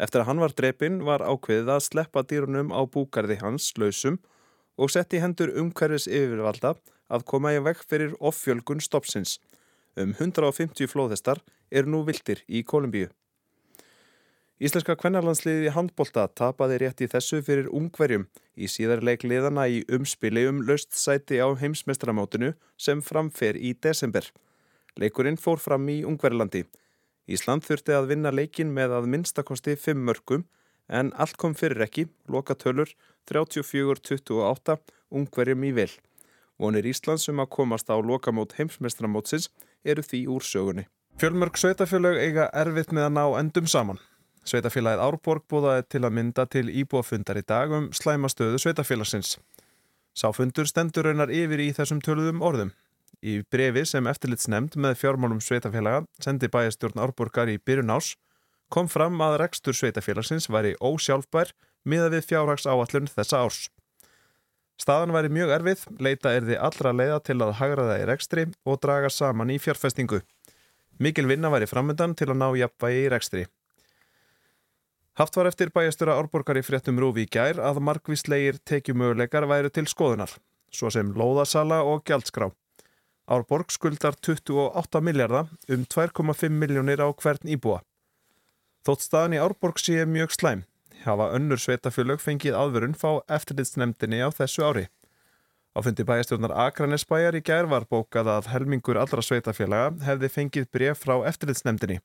Eftir 0.01 0.23
að 0.23 0.29
hann 0.31 0.41
var 0.41 0.55
drepinn 0.57 0.97
var 1.05 1.21
ákveðið 1.21 1.69
að 1.75 1.83
sleppa 1.85 2.23
dýrunum 2.25 2.73
á 2.73 2.81
búgarði 2.89 3.37
hans 3.43 3.69
lausum 3.77 4.17
og 4.81 4.89
setti 4.89 5.21
hendur 5.21 5.53
umhverfis 5.53 6.09
yfirvalda 6.09 6.73
að 7.13 7.27
koma 7.29 7.53
í 7.53 7.61
vekk 7.61 7.85
fyrir 7.85 8.17
offjölgun 8.17 8.81
stoppsins. 8.81 9.37
Um 9.93 10.15
150 10.17 10.89
flóðhestar 10.89 11.43
eru 11.69 11.93
nú 11.93 12.01
vildir 12.09 12.41
í 12.49 12.63
Kolumbíu. 12.65 13.11
Íslenska 14.59 14.97
kvennarlandsliði 14.99 15.69
handbólta 15.71 16.25
tapaði 16.35 16.81
rétt 16.81 16.99
í 17.05 17.07
þessu 17.07 17.37
fyrir 17.47 17.69
ungverjum 17.71 18.25
í 18.59 18.67
síðarleik 18.67 19.21
liðana 19.23 19.69
í 19.71 19.85
umspili 19.95 20.43
um 20.49 20.59
löst 20.67 20.97
sæti 20.99 21.39
á 21.39 21.47
heimsmestramátinu 21.61 22.49
sem 22.75 22.99
framfer 22.99 23.55
í 23.55 23.71
desember. 23.79 24.27
Leikurinn 24.99 25.39
fór 25.39 25.63
fram 25.63 25.87
í 25.87 26.01
Ungverjlandi. 26.03 26.65
Ísland 27.31 27.63
þurfti 27.63 27.95
að 27.95 28.09
vinna 28.11 28.33
leikin 28.35 28.73
með 28.75 28.97
að 28.97 29.07
minnstakosti 29.13 29.77
5 29.79 30.03
mörgum 30.09 30.43
en 30.89 31.13
allt 31.15 31.39
kom 31.39 31.55
fyrir 31.55 31.85
ekki, 31.87 32.09
loka 32.27 32.57
tölur 32.59 32.91
34-28 33.31 34.75
ungverjum 35.15 35.65
í 35.69 35.73
vil. 35.79 35.91
Vonir 36.59 36.91
Íslands 36.91 37.29
um 37.31 37.39
að 37.39 37.53
komast 37.55 37.87
á 37.87 37.95
lokamót 37.95 38.57
heimsmestramótsins 38.59 39.47
eru 39.87 40.03
því 40.03 40.25
úr 40.35 40.43
sögunni. 40.43 40.89
Fjölmörg 41.15 41.55
sveitafjölög 41.55 42.19
eiga 42.19 42.51
erfitt 42.51 42.91
með 42.91 43.07
að 43.07 43.15
ná 43.15 43.25
endum 43.39 43.71
saman. 43.71 44.03
Sveitafélagið 44.49 45.01
Árborg 45.05 45.43
búðaði 45.51 45.83
til 45.93 46.01
að 46.07 46.13
mynda 46.17 46.45
til 46.49 46.69
íbúafundar 46.73 47.37
í 47.37 47.45
dag 47.45 47.73
um 47.75 47.89
slæmastöðu 47.93 48.57
sveitafélagsins. 48.63 49.35
Sáfundur 50.17 50.65
stendur 50.65 51.05
raunar 51.05 51.29
yfir 51.29 51.61
í 51.61 51.69
þessum 51.77 51.99
töluðum 52.01 52.41
orðum. 52.41 52.71
Í 53.21 53.43
brefi 53.51 53.83
sem 53.85 54.07
eftirlitsnemnd 54.09 54.77
með 54.79 54.97
fjármálum 55.03 55.41
sveitafélaga 55.43 56.05
sendi 56.23 56.49
bæjastjórn 56.49 57.01
Árborgar 57.03 57.51
í 57.51 57.59
byrjun 57.61 57.93
ás 57.93 58.15
kom 58.73 58.89
fram 58.89 59.21
að 59.21 59.37
rekstur 59.43 59.77
sveitafélagsins 59.77 60.49
væri 60.49 60.73
ósjálfbær 60.81 61.53
miða 61.85 62.09
við 62.15 62.25
fjárhags 62.31 62.65
áallun 62.65 63.11
þessa 63.11 63.43
árs. 63.45 63.61
Staðan 64.79 65.13
væri 65.13 65.29
mjög 65.35 65.53
erfið, 65.57 65.85
leita 65.99 66.33
er 66.33 66.45
þið 66.47 66.61
allra 66.63 66.95
leiða 66.95 67.21
til 67.27 67.37
að 67.43 67.55
hagraða 67.59 67.99
í 67.99 68.05
rekstri 68.07 68.47
og 68.63 68.79
draga 68.81 69.11
saman 69.11 69.51
í 69.51 69.59
fjárfestingu. 69.59 70.21
Mikil 70.99 71.27
vinna 71.27 71.51
væri 71.51 71.67
framöndan 71.67 72.15
til 72.15 72.31
að 72.31 72.39
ná 72.39 72.47
jafnvægi 72.63 73.03
í 73.05 73.09
rekstri. 73.11 73.47
Haft 75.17 75.35
var 75.35 75.49
eftir 75.49 75.71
bæjastura 75.73 76.15
Árborgar 76.19 76.59
í 76.59 76.63
fréttum 76.63 76.99
Rúfi 77.01 77.25
í 77.25 77.29
gær 77.31 77.59
að 77.63 77.81
markvíslegir 77.83 78.59
tekjumöguleikar 78.69 79.47
væru 79.49 79.71
til 79.73 79.87
skoðunar, 79.89 80.31
svo 80.71 80.91
sem 80.93 81.13
lóðasala 81.15 81.81
og 81.83 82.05
gjaldskrá. 82.07 82.51
Árborg 83.29 83.69
skuldar 83.69 84.15
28 84.25 85.01
miljardar 85.05 85.49
um 85.69 85.83
2,5 85.85 86.49
miljónir 86.49 87.03
á 87.03 87.07
hvern 87.13 87.45
íbúa. 87.45 87.81
Þótt 88.87 89.05
staðan 89.05 89.35
í 89.37 89.41
Árborg 89.43 89.77
sé 89.77 90.05
mjög 90.07 90.33
slæm, 90.33 90.63
hafa 91.03 91.27
önnur 91.35 91.61
sveitafjölög 91.61 92.23
fengið 92.23 92.57
aðvörun 92.57 92.95
fá 92.97 93.19
eftirlitsnemdini 93.27 94.23
á 94.23 94.29
þessu 94.33 94.65
ári. 94.65 94.85
Á 95.77 95.85
fundi 95.85 96.03
bæjastjórnar 96.07 96.55
Akranesbæjar 96.65 97.37
í 97.37 97.43
gær 97.45 97.69
var 97.69 97.85
bókað 97.91 98.31
að 98.33 98.49
helmingur 98.55 98.97
allra 98.97 99.21
sveitafjölaga 99.21 99.91
hefði 100.07 100.31
fengið 100.33 100.71
bref 100.73 101.03
frá 101.05 101.19
eftirlitsnemdini. 101.29 101.99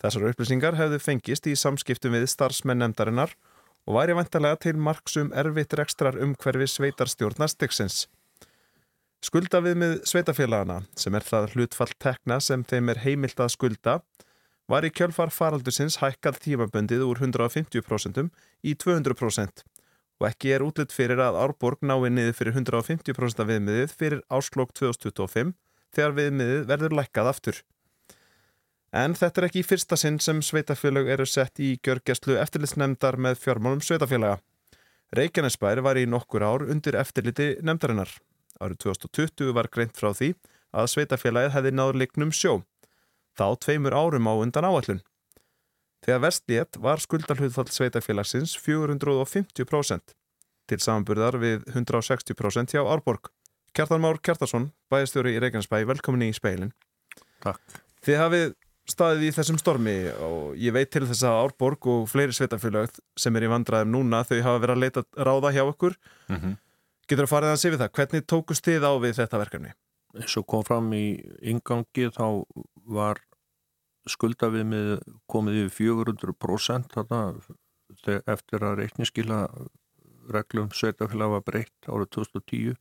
Þessar 0.00 0.30
upplýsingar 0.30 0.78
hefðu 0.78 1.00
fengist 1.04 1.48
í 1.50 1.56
samskiptum 1.58 2.14
við 2.16 2.28
starfsmenn 2.32 2.80
nefndarinnar 2.80 3.34
og 3.88 3.98
væri 3.98 4.16
vantarlega 4.16 4.60
til 4.64 4.78
marksum 4.80 5.32
erfitt 5.36 5.76
rekstrar 5.76 6.16
umhverfi 6.20 6.68
sveitarstjórnastiksins. 6.74 8.06
Skulda 9.20 9.60
við 9.60 9.76
með 9.82 9.98
sveitafélagana, 10.08 10.78
sem 10.96 11.12
er 11.12 11.24
það 11.26 11.50
hlutfall 11.54 11.92
tekna 12.00 12.38
sem 12.40 12.62
þeim 12.64 12.88
er 12.88 13.02
heimilt 13.04 13.42
að 13.44 13.52
skulda, 13.52 13.98
var 14.70 14.86
í 14.86 14.92
kjölfar 14.94 15.32
faraldusins 15.34 15.98
hækkað 16.00 16.38
tímaböndið 16.46 17.04
úr 17.04 17.20
150% 17.20 18.30
í 18.64 18.76
200% 18.78 19.64
og 20.20 20.28
ekki 20.28 20.52
er 20.54 20.64
útlitt 20.64 20.92
fyrir 20.92 21.20
að 21.24 21.38
Árborg 21.40 21.80
nái 21.84 22.10
niður 22.12 22.36
fyrir 22.36 22.56
150% 22.60 23.46
viðmiðið 23.48 23.94
fyrir 23.96 24.20
áslokk 24.28 24.74
2025 24.76 25.54
þegar 25.96 26.16
viðmiðið 26.18 26.66
verður 26.68 26.96
lækkað 26.98 27.30
aftur. 27.32 27.60
En 28.90 29.14
þetta 29.14 29.40
er 29.40 29.46
ekki 29.46 29.60
í 29.62 29.66
fyrsta 29.66 29.96
sinn 30.00 30.18
sem 30.18 30.40
sveitafélög 30.42 31.10
eru 31.14 31.26
sett 31.26 31.60
í 31.62 31.76
gjörgjastlu 31.78 32.34
eftirlitsnemndar 32.42 33.18
með 33.22 33.38
fjármálum 33.38 33.82
sveitafélaga. 33.86 34.40
Reykjanesbær 35.14 35.82
var 35.86 35.98
í 35.98 36.08
nokkur 36.10 36.42
ár 36.42 36.64
undir 36.66 36.98
eftirliti 36.98 37.52
nemndarinnar. 37.62 38.10
Árið 38.58 38.82
2020 38.86 39.54
var 39.54 39.70
greint 39.70 39.94
frá 39.98 40.10
því 40.14 40.32
að 40.74 40.90
sveitafélagið 40.94 41.54
hefði 41.54 41.72
náður 41.74 42.00
liknum 42.02 42.32
sjó. 42.34 42.60
Þá 43.38 43.46
tveimur 43.62 43.94
árum 43.94 44.26
á 44.26 44.34
undan 44.42 44.66
áallun. 44.66 45.02
Þegar 46.02 46.24
vestlétt 46.24 46.78
var 46.82 47.02
skuldalhutfall 47.02 47.70
sveitafélagsins 47.70 48.56
450% 48.58 50.16
til 50.70 50.78
samanburðar 50.78 51.38
við 51.42 51.66
160% 51.74 52.74
hjá 52.74 52.82
Árborg. 52.86 53.30
Kjartan 53.74 54.02
Már 54.02 54.18
Kjartarsson, 54.22 54.70
bæðistjóri 54.90 55.36
í 55.36 55.40
Reykjanesbæ, 55.42 55.82
velkomin 55.90 56.26
í 56.26 56.34
speilin. 56.34 56.72
Takk. 57.42 57.62
Þið 58.06 58.18
hafið 58.18 58.54
staðið 58.88 59.28
í 59.28 59.34
þessum 59.36 59.58
stormi 59.60 59.96
og 60.24 60.56
ég 60.58 60.74
veit 60.74 60.90
til 60.90 61.04
þess 61.06 61.26
að 61.28 61.42
Árborg 61.44 61.86
og 61.90 62.08
fleiri 62.10 62.34
sveitafélag 62.34 62.96
sem 63.18 63.36
er 63.36 63.46
í 63.46 63.50
vandraðum 63.52 63.92
núna 63.94 64.24
þau 64.24 64.40
hafa 64.42 64.62
verið 64.64 64.76
að 64.76 64.82
leita 64.84 65.04
ráða 65.16 65.52
hjá 65.54 65.62
okkur 65.66 65.96
mm 66.28 66.36
-hmm. 66.36 66.56
getur 67.08 67.28
að 67.30 67.56
sé 67.56 67.70
við 67.70 67.82
það 67.82 67.94
hvernig 67.98 68.26
tókust 68.26 68.64
þið 68.64 68.84
á 68.86 68.92
við 68.98 69.16
þetta 69.20 69.38
verkefni? 69.38 69.72
eins 70.18 70.36
og 70.36 70.46
kom 70.46 70.64
fram 70.66 70.92
í 70.92 71.20
ingangi 71.42 72.10
þá 72.10 72.44
var 72.90 73.20
skuldavið 74.10 74.64
með 74.66 74.88
komið 75.30 75.66
yfir 75.66 75.94
400% 75.94 76.94
þarna 76.94 77.20
eftir 78.26 78.64
að 78.64 78.78
reikniskila 78.80 79.48
reglum 80.30 80.70
sveitafélag 80.74 81.34
var 81.36 81.44
breytt 81.46 81.90
árið 81.90 82.10
2010 82.16 82.76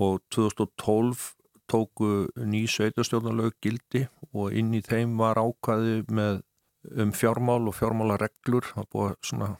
og 0.00 0.20
2012 0.32 1.34
tóku 1.70 2.28
ný 2.36 2.64
sveitarstjórnalög 2.70 3.56
gildi 3.62 4.06
og 4.36 4.54
inn 4.54 4.72
í 4.76 4.82
þeim 4.84 5.16
var 5.18 5.40
ákvaði 5.40 6.04
með 6.10 6.40
um 7.02 7.12
fjármál 7.12 7.66
og 7.68 7.76
fjármálareglur. 7.76 8.70
Það 8.74 8.88
búið 8.94 9.16
svona 9.26 9.50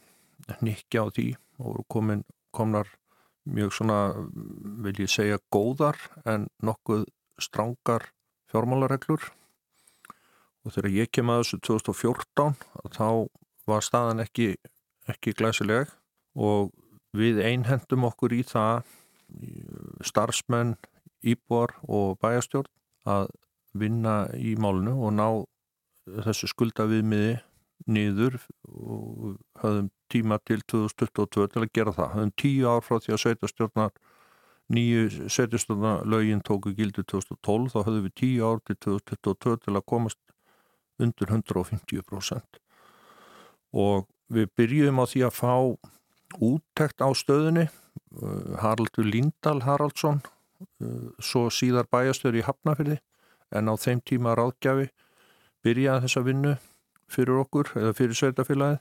nikja 0.61 1.05
á 1.05 1.07
því 1.11 1.27
og 1.61 1.83
komin, 1.91 2.23
komnar 2.55 2.89
mjög 3.45 3.75
svona, 3.75 3.99
vil 4.85 4.95
ég 5.01 5.11
segja 5.11 5.41
góðar 5.53 5.97
en 6.29 6.47
nokkuð 6.63 7.05
strángar 7.41 8.09
fjármálareglur. 8.51 9.31
Og 10.61 10.75
þegar 10.75 10.93
ég 10.93 11.11
kem 11.13 11.31
að 11.33 11.43
þessu 11.43 11.61
2014 11.65 12.57
þá 12.93 13.07
var 13.69 13.85
staðan 13.85 14.21
ekki, 14.23 14.53
ekki 15.09 15.33
glæsileg. 15.37 15.89
Og 16.37 16.71
við 17.17 17.41
einhendum 17.43 18.05
okkur 18.07 18.33
í 18.35 18.43
það 18.47 18.85
starfsmenn 20.05 20.75
íbúar 21.21 21.73
og 21.87 22.17
bæjastjórn 22.21 22.69
að 23.09 23.29
vinna 23.77 24.25
í 24.35 24.55
málunu 24.59 24.93
og 25.05 25.15
ná 25.15 25.27
þessu 26.25 26.49
skulda 26.51 26.87
viðmiði 26.89 27.39
niður 27.91 28.37
og 28.67 29.37
höfðum 29.61 29.89
tíma 30.11 30.37
til 30.45 30.61
2022 30.69 31.47
til 31.53 31.63
að 31.63 31.71
gera 31.73 31.93
það. 31.95 32.09
Höfðum 32.15 32.33
tíu 32.37 32.69
ár 32.69 32.83
frá 32.85 32.99
því 33.01 33.15
að 33.15 33.21
sveitastjórnar 33.23 33.93
nýju 34.71 35.29
sveitastjórnar 35.33 36.03
lögin 36.13 36.43
tóku 36.45 36.73
gildu 36.77 37.03
2012 37.03 37.71
þá 37.73 37.79
höfðum 37.81 38.07
við 38.07 38.17
tíu 38.21 38.49
ár 38.49 38.61
til 38.67 38.77
2022 38.87 39.63
til 39.65 39.75
að 39.75 39.87
komast 39.93 40.19
undir 41.01 41.31
150% 41.33 42.61
og 43.71 44.05
við 44.31 44.51
byrjum 44.59 45.01
á 45.01 45.05
því 45.09 45.23
að 45.25 45.37
fá 45.39 45.55
úttekt 46.37 47.01
á 47.01 47.09
stöðunni 47.17 47.69
Haraldur 48.61 49.07
Lindahl 49.07 49.63
Haraldsson 49.65 50.21
Eh, 50.81 51.09
svo 51.21 51.47
síðar 51.53 51.87
bæjastöður 51.91 52.41
í 52.41 52.45
Hafnafjörði 52.45 52.97
en 53.51 53.71
á 53.71 53.73
þeim 53.79 54.01
tíma 54.07 54.35
ráðgjafi 54.37 54.87
byrjaði 55.65 56.05
þessa 56.05 56.23
vinnu 56.25 56.53
fyrir 57.11 57.41
okkur 57.43 57.73
eða 57.79 57.95
fyrir 57.97 58.19
sveitafélagið 58.19 58.79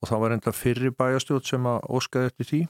og 0.00 0.10
það 0.10 0.22
var 0.24 0.34
enda 0.36 0.52
fyrir 0.56 0.94
bæjastjóð 0.96 1.40
sem 1.48 1.66
að 1.68 1.88
óskaði 1.96 2.30
eftir 2.30 2.48
því. 2.50 2.60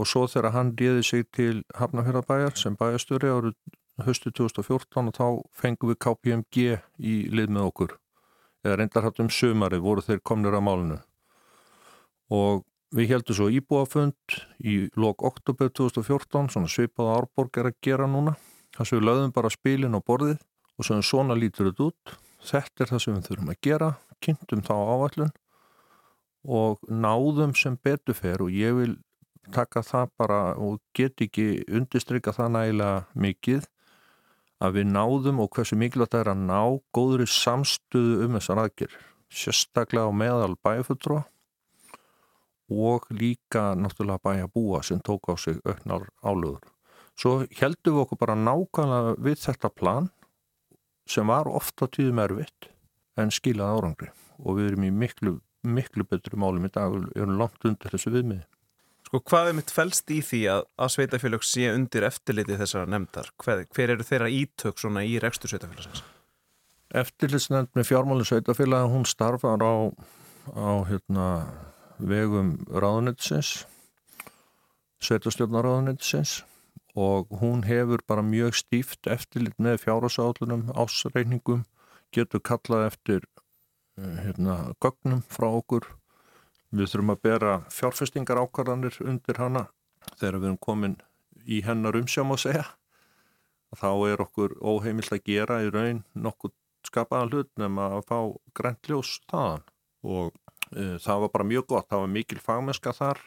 Og 0.00 0.08
svo 0.08 0.24
þegar 0.30 0.54
hann 0.54 0.74
ríði 0.78 1.02
sig 1.04 1.26
til 1.34 1.62
Hafnafjörðabæjar 1.76 2.56
sem 2.58 2.76
bæjastöri 2.78 3.30
árið 3.30 3.56
höstu 4.06 4.32
2014 4.32 5.10
og 5.10 5.16
þá 5.18 5.26
fengum 5.52 5.92
við 5.92 6.00
KPMG 6.06 6.66
í 6.98 7.16
lið 7.30 7.52
með 7.52 7.68
okkur. 7.70 7.96
Eða 8.64 8.78
reyndar 8.78 9.06
hattum 9.08 9.30
sömari 9.30 9.82
voru 9.82 10.04
þeir 10.06 10.22
komnir 10.24 10.54
að 10.56 10.66
málunu 10.68 11.00
og 12.32 12.62
Við 12.92 13.08
heldum 13.08 13.36
svo 13.38 13.46
íbúafund 13.48 14.34
í 14.68 14.74
lok 15.00 15.22
oktober 15.24 15.70
2014, 15.72 16.50
svona 16.52 16.68
svipaða 16.68 17.14
árborg 17.22 17.56
er 17.56 17.70
að 17.70 17.78
gera 17.86 18.04
núna. 18.04 18.34
Þess 18.72 18.92
að 18.92 18.98
við 18.98 19.06
lögðum 19.08 19.36
bara 19.36 19.52
spilin 19.52 19.98
á 19.98 20.00
borðið 20.00 20.38
og 20.78 20.86
svona, 20.86 21.04
svona 21.04 21.36
lítur 21.38 21.70
þetta 21.70 21.88
út. 21.90 22.14
Þetta 22.42 22.84
er 22.84 22.90
það 22.90 23.02
sem 23.04 23.16
við 23.16 23.26
þurfum 23.28 23.52
að 23.52 23.60
gera, 23.62 23.88
kynntum 24.22 24.62
þá 24.66 24.74
áallun 24.74 25.32
og 26.42 26.80
náðum 26.90 27.52
sem 27.54 27.76
betur 27.78 28.16
fer 28.18 28.42
og 28.42 28.50
ég 28.50 28.74
vil 28.74 28.96
taka 29.54 29.82
það 29.86 30.10
bara 30.18 30.40
og 30.58 30.80
get 30.96 31.20
ekki 31.22 31.62
undistrykka 31.70 32.34
það 32.34 32.56
nægilega 32.56 33.04
mikið 33.14 33.68
að 34.62 34.78
við 34.78 34.90
náðum 34.94 35.42
og 35.42 35.50
hversu 35.54 35.78
mikilvægt 35.78 36.14
það 36.14 36.24
er 36.24 36.32
að 36.32 36.42
ná 36.48 36.60
góðri 36.94 37.26
samstöðu 37.30 38.26
um 38.26 38.36
þessar 38.38 38.62
aðgerð. 38.64 38.98
Sérstaklega 39.32 40.10
á 40.10 40.12
meðal 40.12 40.54
bæfutrúa 40.62 41.24
og 42.72 43.08
líka 43.10 43.72
náttúrulega 43.76 44.22
bæja 44.22 44.52
búa 44.52 44.82
sem 44.82 45.00
tók 45.00 45.28
á 45.28 45.34
sig 45.36 45.58
auknar 45.64 46.08
álögur. 46.22 46.71
Svo 47.18 47.42
heldum 47.58 47.96
við 47.96 48.02
okkur 48.04 48.20
bara 48.22 48.38
nákvæmlega 48.38 49.16
við 49.22 49.40
þetta 49.44 49.70
plan 49.74 50.08
sem 51.08 51.28
var 51.28 51.50
ofta 51.50 51.88
tíðum 51.90 52.22
erfitt 52.22 52.70
en 53.20 53.32
skilað 53.34 53.76
árangri 53.76 54.10
og 54.40 54.58
við 54.58 54.72
erum 54.72 54.86
í 54.86 54.92
miklu, 55.02 55.34
miklu 55.62 56.06
betru 56.08 56.38
málum 56.40 56.66
í 56.66 56.72
dag 56.72 56.94
og 56.94 57.10
erum 57.16 57.38
langt 57.40 57.68
undir 57.68 57.92
þessu 57.92 58.12
viðmiði. 58.14 58.46
Sko 59.06 59.20
hvað 59.28 59.50
er 59.50 59.56
mitt 59.58 59.70
fælst 59.74 60.08
í 60.14 60.22
því 60.24 60.40
að, 60.54 60.62
að 60.80 60.92
sveitafélag 60.94 61.42
sé 61.44 61.66
undir 61.68 62.06
eftirliti 62.08 62.56
þessara 62.56 62.88
nefndar? 62.88 63.28
Hver, 63.42 63.66
hver 63.74 63.92
eru 63.92 64.06
þeirra 64.08 64.30
ítök 64.32 64.80
svona 64.80 65.02
í 65.04 65.18
rekstur 65.20 65.52
sveitafélagsins? 65.52 66.00
Eftirlitsnefnd 67.02 67.76
með 67.76 67.88
fjármálinn 67.88 68.28
sveitafélag, 68.28 68.88
hún 68.92 69.04
starfar 69.08 69.60
á, 69.60 69.74
á 70.56 70.72
hérna 70.88 71.26
vegum 72.00 72.54
ráðunetsins 72.72 73.66
sveitastjórnaráðunetsins 75.02 76.40
og 76.94 77.30
hún 77.40 77.64
hefur 77.64 78.02
bara 78.08 78.22
mjög 78.22 78.56
stíft 78.58 79.06
eftirlit 79.08 79.56
með 79.58 79.80
fjárhásállunum, 79.86 80.68
ásreikningum 80.76 81.64
getur 82.12 82.42
kallað 82.44 82.86
eftir 82.90 83.24
hérna, 83.96 84.74
gögnum 84.80 85.22
frá 85.28 85.48
okkur. 85.48 85.86
Við 86.72 86.92
þurfum 86.92 87.14
að 87.14 87.22
bera 87.24 87.54
fjárfestingar 87.72 88.40
ákvarðanir 88.40 88.96
undir 89.04 89.40
hana 89.40 89.66
þegar 90.16 90.38
við 90.38 90.48
erum 90.48 90.60
komin 90.60 90.96
í 91.44 91.60
hennar 91.64 91.96
umsjám 91.96 92.32
að 92.32 92.44
segja. 92.46 92.64
Þá 93.72 93.90
er 94.12 94.22
okkur 94.24 94.56
óheimilt 94.60 95.12
að 95.12 95.24
gera 95.28 95.60
í 95.64 95.70
raun 95.72 96.02
nokkuð 96.12 96.52
skapaða 96.86 97.28
hlut 97.30 97.50
nema 97.60 97.88
að 97.96 98.06
fá 98.08 98.18
grænljós 98.56 99.18
þaðan 99.30 99.62
og 100.02 100.32
e, 100.74 100.98
það 101.00 101.24
var 101.24 101.32
bara 101.36 101.48
mjög 101.48 101.68
gott. 101.72 101.88
Það 101.88 102.02
var 102.04 102.12
mikil 102.16 102.40
fagmennska 102.42 102.94
þar, 102.96 103.20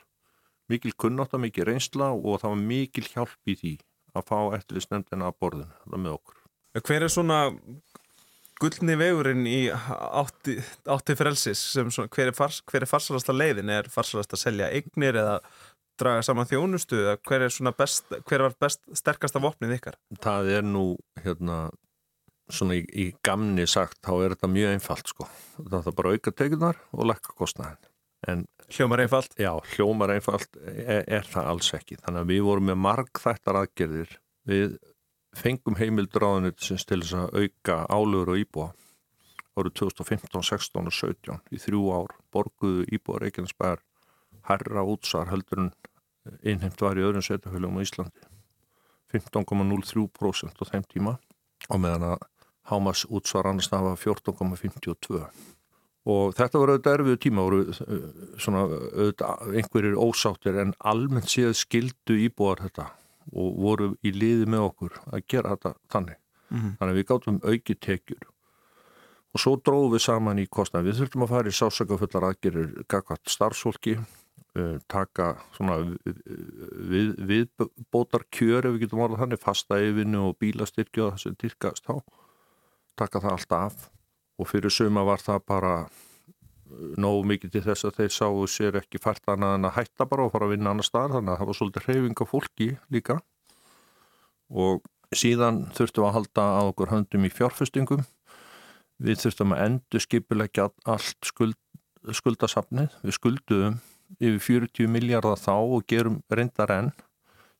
mikil 0.71 0.95
kunnátt 0.97 1.35
og 1.35 1.43
mikil 1.43 1.67
reynsla 1.69 2.11
og 2.15 2.39
það 2.41 2.55
var 2.55 2.63
mikil 2.71 3.05
hjálp 3.11 3.51
í 3.51 3.57
því 3.59 3.75
að 4.15 4.27
fá 4.29 4.39
eftirlýsnefndina 4.57 5.29
að 5.29 5.37
borðinu 5.43 5.99
með 5.99 6.17
okkur. 6.17 6.41
Hver 6.85 7.05
er 7.05 7.11
svona 7.11 7.39
gullni 8.61 8.95
vegurinn 8.99 9.45
í 9.47 9.59
átti, 9.71 10.57
átti 10.91 11.15
frelsis 11.19 11.61
sem 11.75 11.91
svona, 11.91 12.11
hver 12.11 12.31
er, 12.31 12.35
fars, 12.35 12.61
er 12.73 12.87
farsalasta 12.89 13.35
leiðin? 13.35 13.71
Er 13.71 13.89
farsalasta 13.91 14.37
að 14.37 14.43
selja 14.45 14.69
eignir 14.75 15.19
eða 15.19 15.39
draga 15.99 16.23
saman 16.25 16.47
þjónustu? 16.49 17.01
Hver 17.27 17.47
er, 17.47 17.57
best, 17.77 18.11
hver 18.27 18.45
var 18.47 18.55
best 18.61 18.85
sterkasta 18.95 19.43
vopnið 19.43 19.77
ykkar? 19.79 19.99
Það 20.23 20.53
er 20.59 20.67
nú 20.67 20.85
hérna 21.23 21.65
svona 22.51 22.77
í, 22.77 22.85
í 22.93 23.09
gamni 23.25 23.65
sagt 23.69 23.99
þá 24.05 24.13
er 24.19 24.35
þetta 24.35 24.51
mjög 24.53 24.75
einfalt 24.75 25.11
sko. 25.11 25.27
Það 25.57 25.91
er 25.91 25.99
bara 25.99 26.15
auka 26.15 26.33
tegunar 26.35 26.81
og 26.93 27.11
lekka 27.11 27.35
kostnæðin. 27.37 27.91
En, 28.31 28.45
hljómar 28.73 29.03
einfalt? 29.03 29.35
Já, 29.37 29.51
hljómar 29.75 30.15
einfalt 30.15 30.57
er, 30.65 31.03
er 31.05 31.27
það 31.29 31.49
alls 31.51 31.71
ekki. 31.77 31.99
Þannig 32.01 32.23
að 32.23 32.31
við 32.33 32.43
vorum 32.47 32.69
með 32.71 32.79
marg 32.87 33.21
þættar 33.21 33.59
aðgerðir. 33.61 34.15
Við 34.49 34.77
fengum 35.35 35.77
þenni 35.77 36.51
til 36.55 36.77
þess 36.79 37.13
að 37.19 37.39
auka 37.43 37.77
álugur 37.91 38.33
og 38.33 38.41
íbúa 38.41 38.69
árið 39.55 39.75
2015, 39.79 40.43
16 40.43 40.89
og 40.89 40.95
17 40.95 41.41
í 41.55 41.59
þrjú 41.63 41.83
ár 41.95 42.15
borguðu 42.33 42.85
íbúa 42.95 43.21
Reykjanesbær 43.23 43.83
herra 44.49 44.83
útsar 44.83 45.31
heldur 45.31 45.65
en 45.65 45.71
innheimt 46.43 46.81
var 46.81 46.99
í 46.99 47.05
öðrum 47.05 47.23
setjafölum 47.23 47.79
á 47.79 47.85
Íslandi 47.85 48.25
15,03% 49.13 50.59
á 50.59 50.63
þeim 50.71 50.87
tíma 50.91 51.17
og 51.69 51.81
meðan 51.81 52.09
að 52.13 52.31
Hámas 52.65 53.03
útsvar 53.13 53.45
annars 53.45 53.69
það 53.69 53.91
var 53.91 53.99
14,52 54.01 55.19
og 56.05 56.35
þetta 56.37 56.61
var 56.61 56.71
auðvitað 56.73 56.97
erfiðu 56.99 57.19
tíma 57.23 57.45
voru 57.45 57.61
eh, 57.71 58.03
svona 58.41 58.65
auðvitað 58.67 59.55
einhverjir 59.57 59.97
ósáttir 59.97 60.59
en 60.61 60.75
almennt 60.91 61.31
séð 61.31 61.55
skildu 61.57 62.19
íbúar 62.27 62.61
þetta 62.65 62.91
og 63.33 63.55
voru 63.57 63.89
í 64.05 64.13
liði 64.13 64.45
með 64.49 64.67
okkur 64.69 64.99
að 65.09 65.25
gera 65.31 65.55
þetta 65.55 65.73
þannig. 65.93 66.19
Mm 66.45 66.59
-hmm. 66.59 66.75
þannig 66.79 66.93
að 66.93 66.99
við 66.99 67.07
gáttum 67.09 67.39
auki 67.43 67.75
tekjur. 67.75 68.27
Og 69.33 69.41
svo 69.41 69.55
dróðum 69.57 69.95
við 69.95 70.03
saman 70.05 70.39
í 70.39 70.45
kostnæð 70.47 70.85
við 70.85 70.99
þurftum 70.99 71.25
að 71.25 71.33
fara 71.33 71.49
í 71.49 71.57
sásakafullar 71.57 72.27
aðgerir 72.29 72.69
gagvat 72.87 73.25
starfsfólki 73.27 73.97
uh, 73.97 74.77
taka 74.87 75.33
svona 75.57 75.79
við, 75.81 77.15
viðbótar 77.17 78.23
kjör 78.29 78.69
ef 78.69 78.77
við 78.77 78.85
getum 78.85 79.03
orðað 79.03 79.25
þannig 79.25 79.43
fasta 79.43 79.81
yfinu 79.81 80.29
og 80.29 80.37
bílastyrkju 80.39 81.07
og 81.07 81.15
það 81.15 81.25
sem 81.25 81.35
týrkast 81.35 81.89
á 81.91 81.95
taka 82.95 83.19
það 83.19 83.35
allt 83.35 83.57
af 83.57 83.94
og 84.39 84.49
fyrir 84.49 84.73
suma 84.73 85.05
var 85.07 85.23
það 85.23 85.45
bara 85.47 85.75
uh, 85.85 86.89
nógu 86.99 87.23
mikið 87.31 87.53
til 87.53 87.63
þess 87.69 87.87
að 87.87 88.01
þeir 88.01 88.15
sáu 88.17 88.41
sér 88.51 88.79
ekki 88.81 89.01
fært 89.01 89.31
annað 89.31 89.57
en 89.59 89.69
að 89.69 89.77
hætta 89.79 90.09
bara 90.09 90.27
og 90.27 90.33
fara 90.33 90.49
að 90.49 90.55
vinna 90.55 90.73
annar 90.73 90.87
stað 90.87 91.15
þannig 91.15 91.33
að 91.33 91.39
það 91.41 91.49
var 91.51 91.59
svolítið 91.59 91.87
hreyfinga 91.87 92.29
fólki 92.31 92.69
líka. 92.91 93.19
Og 94.51 94.83
síðan 95.15 95.65
þurftum 95.75 96.07
að 96.09 96.15
halda 96.19 96.45
að 96.59 96.71
okkur 96.73 96.93
höndum 96.93 97.25
í 97.25 97.33
fjárfestingum. 97.33 98.05
Við 99.05 99.21
þurftum 99.23 99.55
að 99.55 99.63
endur 99.65 100.03
skipilegja 100.03 100.69
allt 100.87 101.27
skuld, 101.27 101.59
skuldasafnið. 102.19 102.93
Við 103.03 103.17
skulduðum 103.17 103.81
yfir 104.19 104.63
40 104.67 104.91
miljardar 104.91 105.39
þá 105.41 105.55
og 105.57 105.85
gerum 105.89 106.21
reyndar 106.31 106.71
enn. 106.75 106.93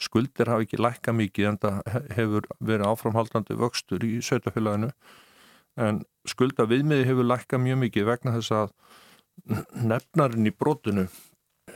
Skuldir 0.02 0.52
hafi 0.52 0.68
ekki 0.68 0.82
lækka 0.82 1.14
mikið 1.16 1.50
en 1.50 1.60
það 1.64 1.78
hefur 2.18 2.48
verið 2.60 2.90
áframhaldandi 2.90 3.56
vöxtur 3.60 4.04
í 4.04 4.18
sötafélaginu 4.26 4.92
en 5.76 6.02
skulda 6.28 6.66
viðmiði 6.70 7.08
hefur 7.10 7.28
lækka 7.28 7.60
mjög 7.62 7.82
mikið 7.84 8.08
vegna 8.10 8.36
þess 8.38 8.56
að 8.56 8.74
nefnarinn 9.86 10.48
í 10.48 10.54
brotinu 10.56 11.08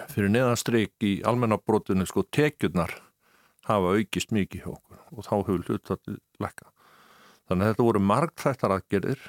fyrir 0.10 0.32
neðanstreik 0.32 1.06
í 1.06 1.14
almennabrótinu 1.28 2.08
sko 2.08 2.24
tekjurnar 2.32 2.94
hafa 3.68 3.96
aukist 3.98 4.32
mikið 4.36 4.64
hjá 4.64 4.72
okkur 4.72 5.02
og 5.12 5.26
þá 5.26 5.34
hefur 5.36 5.66
hlutallið 5.68 6.22
lækka. 6.42 6.72
Þannig 7.50 7.66
að 7.66 7.72
þetta 7.74 7.88
voru 7.88 8.02
margþættar 8.06 8.76
aðgerðir, 8.76 9.22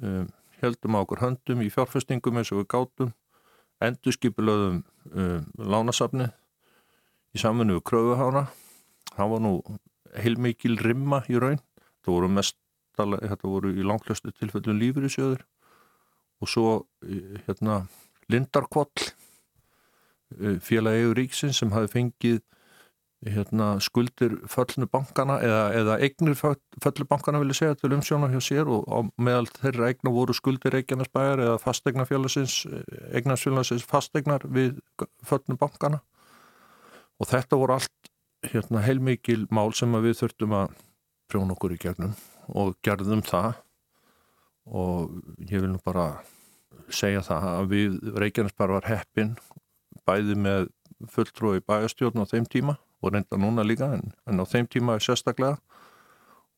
um, 0.00 0.26
heldum 0.62 0.96
á 0.96 1.02
okkur 1.02 1.22
höndum 1.24 1.62
í 1.64 1.70
fjárfestingum 1.74 2.40
eins 2.40 2.52
og 2.54 2.62
við 2.62 2.68
gátum, 2.74 3.14
endurskipilöðum 3.84 4.82
um, 5.10 5.46
lánasafni 5.58 6.30
í 7.34 7.42
samfunnu 7.42 7.80
við 7.80 7.86
kröfuhána. 7.90 8.46
Það 9.14 9.32
var 9.34 9.44
nú 9.44 9.54
heilmikil 10.14 10.78
rimma 10.80 11.24
í 11.30 11.38
raun, 11.42 11.60
það 12.06 12.14
voru 12.16 12.30
mest 12.38 12.58
þetta 12.96 13.50
voru 13.50 13.74
í 13.74 13.84
langlustu 13.86 14.32
tilfellum 14.32 14.80
lífyrísjöður 14.80 15.44
og 16.42 16.50
svo 16.50 16.72
hérna 17.46 17.84
Lindarkvall 18.32 19.10
félagi 20.64 21.04
yfir 21.04 21.18
ríksins 21.18 21.60
sem 21.60 21.72
hafi 21.74 21.90
fengið 21.92 22.40
hérna, 23.24 23.78
skuldir 23.80 24.34
föllnu 24.50 24.86
bankana 24.90 25.38
eða, 25.40 25.60
eða 25.78 25.94
eignir 26.04 26.36
föllu 26.36 27.06
bankana 27.08 27.40
vilja 27.40 27.56
segja 27.60 27.78
til 27.80 27.94
umsjóna 27.96 28.28
hjá 28.32 28.40
sér 28.44 28.68
og 28.68 28.84
á 28.84 28.98
meðal 29.16 29.48
þeirra 29.48 29.88
eigna 29.88 30.12
voru 30.12 30.36
skuldir 30.36 30.74
Reykjanesbæjar 30.74 31.44
eða 31.46 31.60
fastegnafélagsins 31.62 32.58
eignasfélagsins 33.16 33.86
fastegnar 33.88 34.44
við 34.44 34.76
föllu 35.24 35.56
bankana 35.60 36.02
og 37.20 37.30
þetta 37.30 37.60
voru 37.60 37.78
allt 37.78 38.12
hérna, 38.50 38.84
heilmikil 38.84 39.46
mál 39.54 39.72
sem 39.72 39.92
við 40.04 40.20
þurftum 40.20 40.58
að 40.60 40.78
prjóna 41.32 41.56
okkur 41.56 41.78
í 41.78 41.80
gegnum 41.80 42.16
og 42.48 42.76
gerðum 42.84 43.22
það. 43.24 43.60
Og 44.64 45.12
ég 45.44 45.60
vil 45.60 45.72
nú 45.74 45.80
bara 45.84 46.22
segja 46.92 47.22
það 47.24 47.48
að 47.50 47.68
við 47.72 47.98
Reykjanesbar 48.20 48.72
var 48.76 48.88
heppin 48.88 49.34
bæði 50.08 50.36
með 50.40 50.70
fulltrúi 51.10 51.62
bæjastjórn 51.64 52.24
á 52.24 52.28
þeim 52.28 52.46
tíma 52.48 52.76
og 53.04 53.12
reynda 53.12 53.38
núna 53.40 53.64
líka 53.64 53.90
en, 53.96 54.12
en 54.28 54.40
á 54.40 54.44
þeim 54.48 54.68
tíma 54.70 54.96
er 54.96 55.04
sérstaklega 55.04 55.58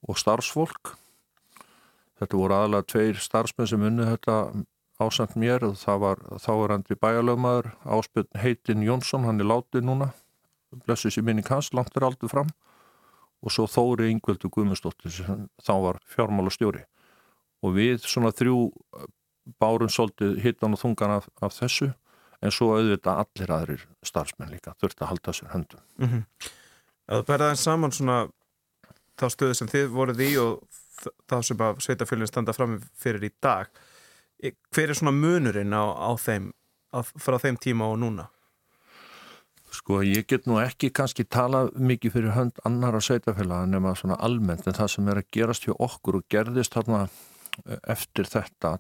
og 0.06 0.18
starfsfólk. 0.20 0.94
Þetta 2.20 2.38
voru 2.38 2.56
aðalega 2.56 2.88
tveir 2.92 3.18
starfsmenn 3.20 3.70
sem 3.70 3.86
unni 3.86 4.06
þetta 4.06 4.36
ásand 5.02 5.34
mér 5.36 5.66
og 5.66 5.74
það 5.80 6.02
var 6.04 6.22
þáverandi 6.42 6.98
bæjalögmaður 7.02 7.72
áspiln 7.96 8.30
Heitin 8.40 8.86
Jónsson, 8.86 9.26
hann 9.26 9.42
er 9.42 9.50
látið 9.50 9.84
núna. 9.88 10.12
Blessu 10.86 11.10
sér 11.10 11.26
minni 11.26 11.44
kans, 11.46 11.72
langt 11.74 11.96
er 11.96 12.06
aldrei 12.06 12.30
fram 12.30 12.50
og 13.42 13.52
svo 13.52 13.66
Þóri 13.70 14.10
Yngveldur 14.14 14.52
Guðmundsdóttir 14.52 15.12
sem 15.12 15.46
þá 15.62 15.74
var 15.84 16.00
fjármála 16.10 16.52
stjóri 16.54 16.84
og 17.64 17.76
við 17.76 18.04
svona 18.04 18.32
þrjú 18.36 18.58
eh, 18.70 19.08
bárum 19.60 19.90
svolítið 19.92 20.40
hittan 20.44 20.74
og 20.76 20.82
þungan 20.82 21.18
af, 21.18 21.28
af 21.40 21.54
þessu 21.56 21.92
en 22.44 22.52
svo 22.52 22.72
auðvitað 22.76 23.22
allir 23.24 23.52
aðrir 23.52 23.84
starfsmenn 24.04 24.52
líka 24.52 24.74
þurfti 24.80 25.04
að 25.04 25.12
halda 25.12 25.36
sér 25.36 25.52
höndum 25.54 25.84
mm 25.98 26.08
-hmm. 26.08 26.24
Það 27.06 27.26
berðaði 27.26 27.56
saman 27.56 27.92
svona 27.92 28.16
þá 29.16 29.26
stöðu 29.30 29.54
sem 29.54 29.68
þið 29.68 29.86
voruð 29.94 30.20
í 30.20 30.30
og 30.42 30.62
þá 31.30 31.42
sem 31.42 31.60
að 31.60 31.80
sveitafjölinn 31.84 32.30
standa 32.30 32.52
fram 32.52 32.80
fyrir 32.98 33.24
í 33.24 33.30
dag 33.42 33.68
hver 34.74 34.90
er 34.90 34.94
svona 34.94 35.14
munurinn 35.16 35.72
á, 35.72 35.84
á 35.96 36.10
þeim 36.18 36.52
á, 36.92 37.00
frá 37.02 37.38
þeim 37.38 37.56
tíma 37.56 37.88
og 37.88 37.98
núna? 37.98 38.28
Sko 39.76 40.00
ég 40.06 40.26
get 40.30 40.46
nú 40.48 40.56
ekki 40.62 40.88
kannski 40.94 41.26
tala 41.28 41.66
mikið 41.76 42.14
fyrir 42.14 42.32
hönd 42.36 42.60
annar 42.68 42.96
á 42.96 43.00
sveitafélaga 43.04 43.68
nema 43.68 43.94
svona 43.98 44.16
almennt 44.24 44.66
en 44.66 44.76
það 44.76 44.92
sem 44.94 45.08
er 45.12 45.20
að 45.20 45.30
gerast 45.36 45.66
hjá 45.66 45.74
okkur 45.74 46.20
og 46.20 46.28
gerðist 46.32 46.76
þarna 46.76 47.00
eh, 47.06 47.80
eftir 47.92 48.28
þetta 48.30 48.76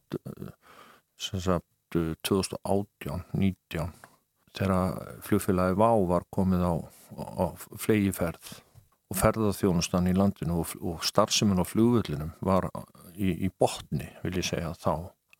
sem 1.20 1.40
sagt 1.42 1.66
2018-19 1.96 3.92
þegar 4.56 5.18
fljóðfélagi 5.24 5.76
VÁ 5.78 5.90
var 6.08 6.24
komið 6.32 6.62
á, 6.64 6.74
á 7.16 7.44
flegiferð 7.76 8.54
og 9.06 9.20
ferðarþjónustan 9.20 10.08
í 10.10 10.16
landinu 10.16 10.62
og, 10.62 10.72
og 10.80 11.04
starfseminn 11.06 11.62
á 11.62 11.64
fljóðvöldinum 11.66 12.32
var 12.44 12.68
í, 13.14 13.46
í 13.46 13.48
botni 13.52 14.08
vil 14.24 14.38
ég 14.40 14.48
segja 14.48 14.72
þá 14.80 14.94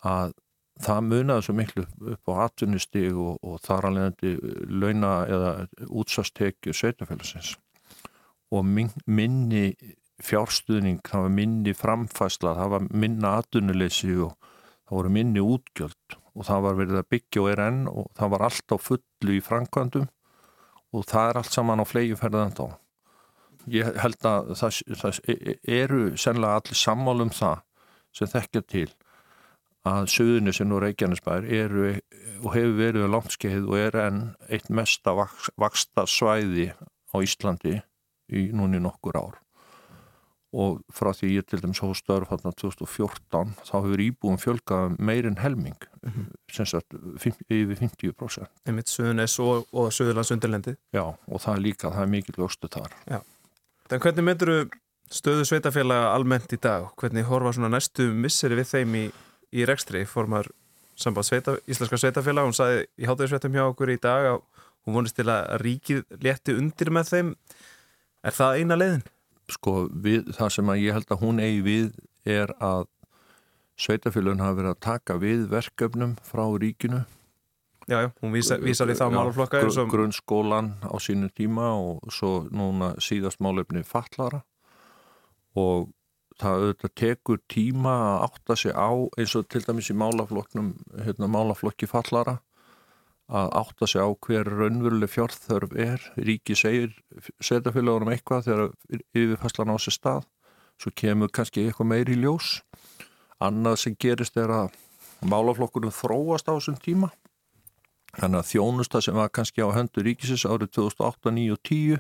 að 0.07 0.37
það 0.83 1.05
munaði 1.11 1.47
svo 1.47 1.55
miklu 1.57 1.85
upp 2.13 2.33
á 2.33 2.35
atvinnustíg 2.47 3.15
og, 3.17 3.39
og 3.43 3.61
þar 3.65 3.91
alveg 3.91 4.27
launa 4.69 5.13
eða 5.25 5.53
útsastekju 5.89 6.75
sveitafélagsins 6.77 7.55
og 8.55 8.67
minni 8.67 9.71
fjárstuðning, 10.25 11.03
það 11.05 11.27
var 11.27 11.35
minni 11.35 11.75
framfæsla, 11.77 12.55
það 12.57 12.73
var 12.73 12.87
minna 13.05 13.33
atvinnuleysi 13.41 14.15
og 14.25 14.37
það 14.87 14.97
voru 14.99 15.13
minni 15.13 15.43
útgjöld. 15.43 16.19
Og 16.37 16.45
það 16.45 16.65
var 16.67 16.79
verið 16.81 16.99
að 17.01 17.09
byggja 17.15 17.43
og 17.43 17.51
er 17.51 17.63
enn 17.65 17.85
og 17.89 18.09
það 18.17 18.33
var 18.35 18.43
allt 18.49 18.73
á 18.73 18.77
fullu 18.77 19.37
í 19.37 19.45
framkvæmdum 19.45 20.09
og 20.97 21.07
það 21.09 21.31
er 21.31 21.39
allt 21.41 21.55
saman 21.55 21.81
á 21.81 21.87
flegiferðan 21.89 22.53
þá. 22.57 22.67
Ég 23.73 23.97
held 23.99 24.29
að 24.29 24.53
það, 24.61 24.81
það 25.01 25.21
eru 25.65 26.03
sennilega 26.21 26.61
allir 26.61 26.79
sammálum 26.79 27.33
það 27.35 27.65
sem 28.17 28.31
þekkja 28.31 28.63
til 28.69 28.91
að 29.87 30.11
Suðunisinn 30.11 30.75
og 30.75 30.83
Reykjanesbær 30.83 31.47
eru 31.47 31.95
og 32.43 32.53
hefur 32.53 32.77
verið 32.79 33.11
langskeið 33.13 33.67
og 33.71 33.81
er 33.81 33.99
enn 34.07 34.23
eitt 34.53 34.69
mesta 34.69 35.15
vaksta 35.17 36.07
svæði 36.11 36.71
á 36.75 37.17
Íslandi 37.23 37.79
í 38.33 38.49
núni 38.57 38.81
nokkur 38.83 39.19
ár 39.19 39.43
og 40.57 40.81
frá 40.95 41.11
því 41.13 41.33
ég 41.35 41.47
til 41.49 41.61
dæmis 41.61 41.83
hóð 41.83 41.97
störf 41.99 42.31
hérna 42.31 42.53
2014 42.57 43.55
þá 43.67 43.75
hefur 43.75 44.03
íbúum 44.03 44.39
fjölgað 44.41 44.97
meirinn 44.99 45.39
helming 45.43 45.77
mm 45.77 46.11
-hmm. 46.11 46.27
sem 46.53 46.67
sagt 46.67 46.95
yfir 47.51 47.77
50% 47.77 48.47
Einmitt 48.67 48.89
Suðunis 48.89 49.39
og, 49.39 49.67
og 49.73 49.93
Suðurlands 49.93 50.31
undirlendi 50.31 50.77
Já 50.93 51.03
og 51.03 51.41
það 51.41 51.55
er 51.55 51.61
líka, 51.61 51.91
það 51.91 52.03
er 52.03 52.07
mikil 52.07 52.35
vöxtu 52.39 52.69
þar 52.69 52.93
Já. 53.07 53.21
En 53.91 54.01
hvernig 54.01 54.25
myndur 54.25 54.69
stöðu 55.11 55.45
sveitafélaga 55.45 56.15
almennt 56.15 56.53
í 56.53 56.59
dag? 56.63 56.89
Hvernig 56.97 57.25
horfa 57.25 57.53
svona 57.53 57.69
næstu 57.69 58.09
misseri 58.15 58.55
við 58.59 58.71
þeim 58.73 58.95
í, 58.95 59.11
í 59.57 59.65
rekstri? 59.69 60.05
Formar 60.09 60.51
samband 60.97 61.29
sveita, 61.29 61.57
íslenska 61.69 61.99
sveitafélag 62.01 62.49
hún 62.49 62.57
saði 62.57 62.85
í 63.01 63.09
hátuðisvettum 63.09 63.57
hjá 63.57 63.65
okkur 63.67 63.93
í 63.93 64.01
dag 64.01 64.31
að 64.35 64.43
hún 64.87 65.01
vonist 65.01 65.17
til 65.19 65.27
að 65.33 65.57
ríkið 65.65 66.05
leti 66.23 66.55
undir 66.57 66.93
með 66.95 67.11
þeim 67.13 67.33
Er 68.27 68.35
það 68.35 68.61
eina 68.61 68.77
leiðin? 68.79 69.03
Sko, 69.55 69.73
við, 70.03 70.31
það 70.35 70.49
sem 70.57 70.71
að 70.73 70.81
ég 70.83 70.97
held 70.97 71.13
að 71.15 71.21
hún 71.23 71.43
eigi 71.43 71.61
við 71.63 71.91
er 72.27 72.51
að 72.59 72.89
sveitafélagin 73.79 74.43
hafa 74.43 74.57
verið 74.57 74.73
að 74.73 74.81
taka 74.83 75.17
við 75.23 75.45
verkefnum 75.53 76.17
frá 76.27 76.43
ríkinu. 76.59 77.05
Já, 77.87 78.01
já, 78.03 78.09
hún 78.19 78.35
vísar 78.35 78.59
í 78.67 78.97
þá 78.99 79.05
málaflokka. 79.15 79.61
Gr 79.63 79.71
som... 79.77 79.91
Grunnskólan 79.93 80.73
á 80.83 80.97
sínu 80.99 81.31
tíma 81.31 81.69
og 81.79 82.11
svo 82.11 82.49
núna 82.51 82.97
síðast 82.99 83.39
málefni 83.45 83.85
fallara 83.87 84.43
og 85.55 85.93
það 86.41 86.63
auðvitað 86.63 86.95
tekur 87.01 87.41
tíma 87.53 87.95
að 88.07 88.25
átta 88.27 88.57
sig 88.61 88.75
á 88.77 88.91
eins 89.17 89.35
og 89.39 89.47
til 89.49 89.63
dæmis 89.65 89.91
í 89.93 89.97
málaflokknum, 89.97 90.75
hérna 91.07 91.31
málaflokki 91.33 91.89
fallara 91.89 92.39
að 93.27 93.53
átta 93.59 93.89
sig 93.91 94.05
á 94.05 94.09
hver 94.13 94.47
raunveruleg 94.47 95.11
fjárþörf 95.11 95.75
er. 95.75 96.03
Ríki 96.15 96.55
segir 96.55 96.93
setjafélagunum 97.43 98.13
eitthvað 98.15 98.47
þegar 98.47 98.75
yfirfæslan 99.17 99.73
á 99.75 99.77
sér 99.83 99.97
stað 99.97 100.27
svo 100.81 100.93
kemur 100.95 101.33
kannski 101.33 101.67
eitthvað 101.67 101.91
meir 101.91 102.11
í 102.13 102.19
ljós. 102.21 102.61
Annað 103.43 103.81
sem 103.83 103.97
gerist 103.99 104.37
er 104.41 104.53
að 104.53 104.77
málaflokkurinn 105.27 105.95
þróast 105.95 106.49
á 106.49 106.55
þessum 106.55 106.79
tíma. 106.85 107.11
Þannig 108.17 108.41
að 108.41 108.51
þjónusta 108.53 109.03
sem 109.05 109.17
var 109.17 109.33
kannski 109.33 109.65
á 109.65 109.69
höndu 109.77 110.05
ríkisins 110.05 110.47
árið 110.49 110.73
2008, 110.79 111.19
2009 111.27 111.57
og 111.57 111.63
10 111.69 111.99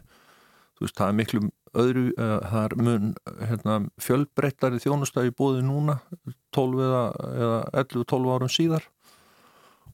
þú 0.76 0.84
veist 0.84 0.96
það 0.96 1.10
er 1.10 1.16
miklu 1.20 1.42
öðru 1.82 2.06
uh, 2.14 2.36
það 2.42 2.64
er 2.64 2.74
mun 2.80 3.12
hérna, 3.50 3.78
fjölbreyttari 4.02 4.82
þjónusta 4.82 5.26
í 5.26 5.32
bóði 5.36 5.62
núna 5.66 5.98
12 6.56 6.82
eða, 6.88 7.04
eða 7.36 7.60
11-12 7.84 8.34
árum 8.34 8.52
síðar. 8.52 8.90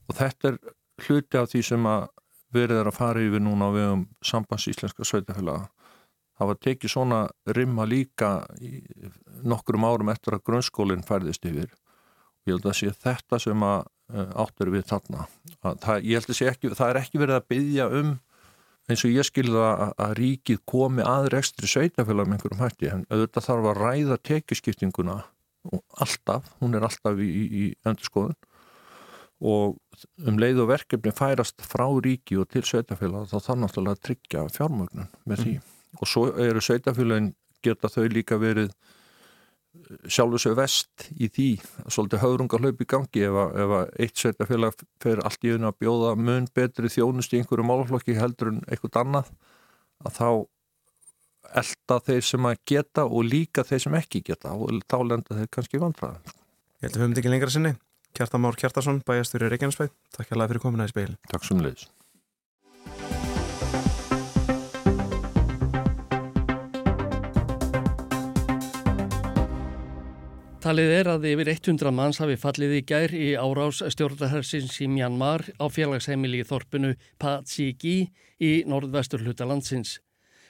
Og 0.07 0.17
þetta 0.19 0.53
er 0.53 0.59
hluti 1.07 1.39
af 1.39 1.51
því 1.51 1.63
sem 1.67 1.87
að 1.89 2.09
verið 2.53 2.83
er 2.83 2.89
að 2.91 2.99
fara 2.99 3.23
yfir 3.23 3.41
núna 3.41 3.69
á 3.69 3.75
vegum 3.75 4.03
sambands 4.21 4.67
íslenska 4.69 5.07
sveitafélaga 5.07 5.71
það 6.37 6.49
var 6.49 6.59
tekið 6.65 6.91
svona 6.91 7.21
rimma 7.55 7.85
líka 7.87 8.33
nokkrum 9.45 9.85
árum 9.87 10.11
eftir 10.13 10.37
að 10.37 10.45
grunnskólinn 10.49 11.05
færðist 11.05 11.45
yfir. 11.47 11.71
Ég 12.47 12.57
held 12.57 12.67
að 12.67 12.77
sé 12.79 12.91
þetta 13.05 13.39
sem 13.39 13.63
að 13.63 13.85
eh, 14.13 14.31
áttur 14.43 14.71
við 14.73 14.85
þarna. 14.89 15.27
Það, 15.61 16.03
ég 16.03 16.19
held 16.19 16.31
að 16.33 16.39
sé 16.39 16.49
ekki, 16.51 16.73
það 16.75 16.89
er 16.89 17.01
ekki 17.03 17.21
verið 17.21 17.37
að 17.37 17.49
byggja 17.53 17.89
um 18.01 18.13
eins 18.91 19.03
og 19.07 19.13
ég 19.13 19.27
skilða 19.27 19.67
að, 19.71 19.91
að 20.05 20.15
ríkið 20.19 20.63
komi 20.69 21.03
aður 21.07 21.37
ekstri 21.39 21.69
sveitafélag 21.71 22.27
með 22.27 22.37
einhverjum 22.37 22.63
hætti 22.63 22.89
en 22.91 23.05
auðvitað 23.09 23.47
þarf 23.47 23.69
að 23.69 23.79
ræða 23.79 24.17
tekjuskiptinguna 24.29 25.19
alltaf, 26.03 26.49
hún 26.59 26.75
er 26.75 26.83
alltaf 26.83 27.21
í, 27.23 27.27
í, 27.27 27.43
í 27.63 27.65
öndurskoðun 27.87 28.35
og 29.43 29.77
um 30.27 30.39
leið 30.39 30.63
og 30.63 30.71
verkefni 30.71 31.13
færast 31.15 31.63
frá 31.67 31.85
ríki 32.03 32.37
og 32.39 32.49
til 32.51 32.63
sveitafélag 32.67 33.29
þá 33.31 33.37
þarf 33.37 33.61
náttúrulega 33.61 33.97
að 33.97 34.03
tryggja 34.07 34.43
fjármögnun 34.55 35.09
með 35.29 35.43
því 35.43 35.55
mm. 35.55 35.71
og 35.99 36.11
svo 36.11 36.25
eru 36.43 36.63
sveitafélagin 36.63 37.31
geta 37.63 37.91
þau 37.91 38.05
líka 38.11 38.39
verið 38.39 38.73
sjálfur 40.05 40.41
sér 40.41 40.57
vest 40.57 41.07
í 41.17 41.29
því 41.33 41.47
svolítið 41.87 42.21
höfrungar 42.23 42.61
hlaup 42.63 42.81
í 42.83 42.89
gangi 42.89 43.23
ef 43.27 43.37
að, 43.43 43.55
ef 43.63 43.75
að 43.79 43.93
eitt 44.05 44.21
sveitafélag 44.21 44.83
fer 45.01 45.21
allt 45.25 45.47
í 45.47 45.53
unna 45.55 45.71
að 45.73 45.79
bjóða 45.83 46.11
mun 46.19 46.49
betri 46.53 46.91
þjónust 46.93 47.33
í 47.33 47.41
einhverju 47.41 47.65
málflokki 47.67 48.17
heldur 48.19 48.53
en 48.53 48.61
eitthvað 48.67 48.99
annað 49.01 49.31
að 50.03 50.19
þá 50.19 50.29
elda 51.63 51.99
þeir 52.07 52.27
sem 52.27 52.49
að 52.49 52.61
geta 52.69 53.07
og 53.07 53.25
líka 53.29 53.65
þeir 53.67 53.87
sem 53.87 53.97
ekki 53.97 54.23
geta 54.29 54.53
og 54.53 54.77
þá 54.89 54.99
lenda 55.09 55.39
þeir 55.41 55.51
kannski 55.57 55.81
vandræðan 55.81 56.21
Ég 56.83 56.89
held 56.89 56.95
að 56.95 56.99
við 56.99 57.03
höfum 57.03 57.13
þetta 57.13 57.23
ekki 57.23 57.33
lengra 57.33 57.53
sinni 57.53 57.75
Kjartamár 58.13 58.57
Kjartarsson, 58.61 59.01
bæjastur 59.07 59.47
í 59.47 59.49
Reykjanesbæð. 59.49 59.89
Takk 60.13 60.29
hjá 60.29 60.35
það 60.37 60.51
fyrir 60.51 60.61
komina 60.61 60.85
í 60.85 60.91
speil. 60.91 61.15
Takk 61.31 61.47
sem 61.47 61.61
leiðis. 61.65 61.87
Talið 70.63 70.91
er 70.95 71.07
að 71.11 71.25
yfir 71.27 71.49
100 71.51 71.91
manns 71.91 72.21
hafi 72.23 72.37
fallið 72.39 72.77
í 72.77 72.83
gær 72.87 73.11
í 73.11 73.33
árás 73.35 73.81
stjórnarhersins 73.83 74.77
í 74.79 74.85
Mjanmar 74.87 75.43
á 75.59 75.67
félagsheimili 75.67 76.39
í 76.39 76.45
þorpinu 76.47 76.93
Patsigi 77.19 78.05
í 78.39 78.51
norðvestur 78.71 79.25
hluta 79.25 79.43
landsins. 79.43 79.97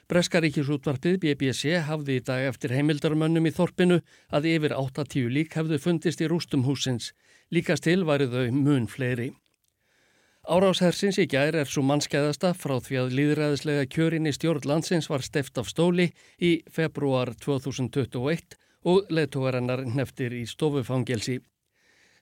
Breskaríkisútvarpið 0.06 1.18
BBC 1.24 1.82
hafði 1.88 2.20
í 2.20 2.24
dag 2.30 2.46
eftir 2.52 2.76
heimildarmönnum 2.76 3.50
í 3.50 3.54
þorpinu 3.58 3.98
að 4.30 4.48
yfir 4.52 4.78
8-10 4.78 5.34
lík 5.34 5.58
hefðu 5.58 5.82
fundist 5.82 6.22
í 6.22 6.30
rústum 6.30 6.62
húsins. 6.62 7.10
Líkast 7.50 7.88
til 7.90 8.06
væri 8.06 8.30
þau 8.30 8.54
mun 8.54 8.86
fleiri. 8.86 9.32
Áráshersins 10.46 11.18
í 11.18 11.26
gær 11.26 11.58
er 11.58 11.66
svo 11.66 11.82
mannskæðasta 11.82 12.54
frá 12.54 12.78
því 12.78 13.02
að 13.02 13.14
líðræðislega 13.18 13.90
kjörin 13.90 14.30
í 14.30 14.38
stjórn 14.38 14.70
landsins 14.70 15.10
var 15.10 15.26
steft 15.26 15.58
af 15.58 15.74
stóli 15.74 16.12
í 16.38 16.60
februar 16.70 17.34
2021 17.34 18.62
og 18.84 19.10
leðtógarinnar 19.10 19.84
neftir 19.88 20.36
í 20.36 20.44
stofufangelsi. 20.48 21.40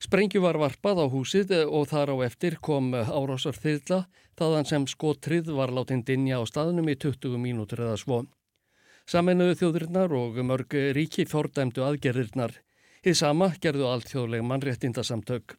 Sprengju 0.03 0.41
var 0.43 0.59
varpað 0.59 1.05
á 1.05 1.07
húsið 1.07 1.53
og 1.63 1.87
þar 1.93 2.15
á 2.15 2.17
eftir 2.27 2.57
kom 2.59 2.91
árásar 2.95 3.55
þyrla 3.55 4.01
þaðan 4.39 4.67
sem 4.67 4.87
skotrið 4.91 5.53
var 5.55 5.71
látind 5.71 6.11
innja 6.11 6.41
á 6.41 6.45
staðnum 6.47 6.91
í 6.91 6.97
20 6.99 7.39
mínútur 7.39 7.85
eða 7.87 7.99
svo. 8.03 8.19
Saminuðu 9.07 9.59
þjóðurinnar 9.61 10.15
og 10.19 10.43
mörg 10.47 10.75
ríki 10.99 11.27
fordæmdu 11.27 11.87
aðgerðirnar. 11.87 12.55
Þið 13.03 13.19
sama 13.19 13.53
gerðu 13.63 13.87
alltjóðleg 13.91 14.43
mannréttindasamtök. 14.47 15.57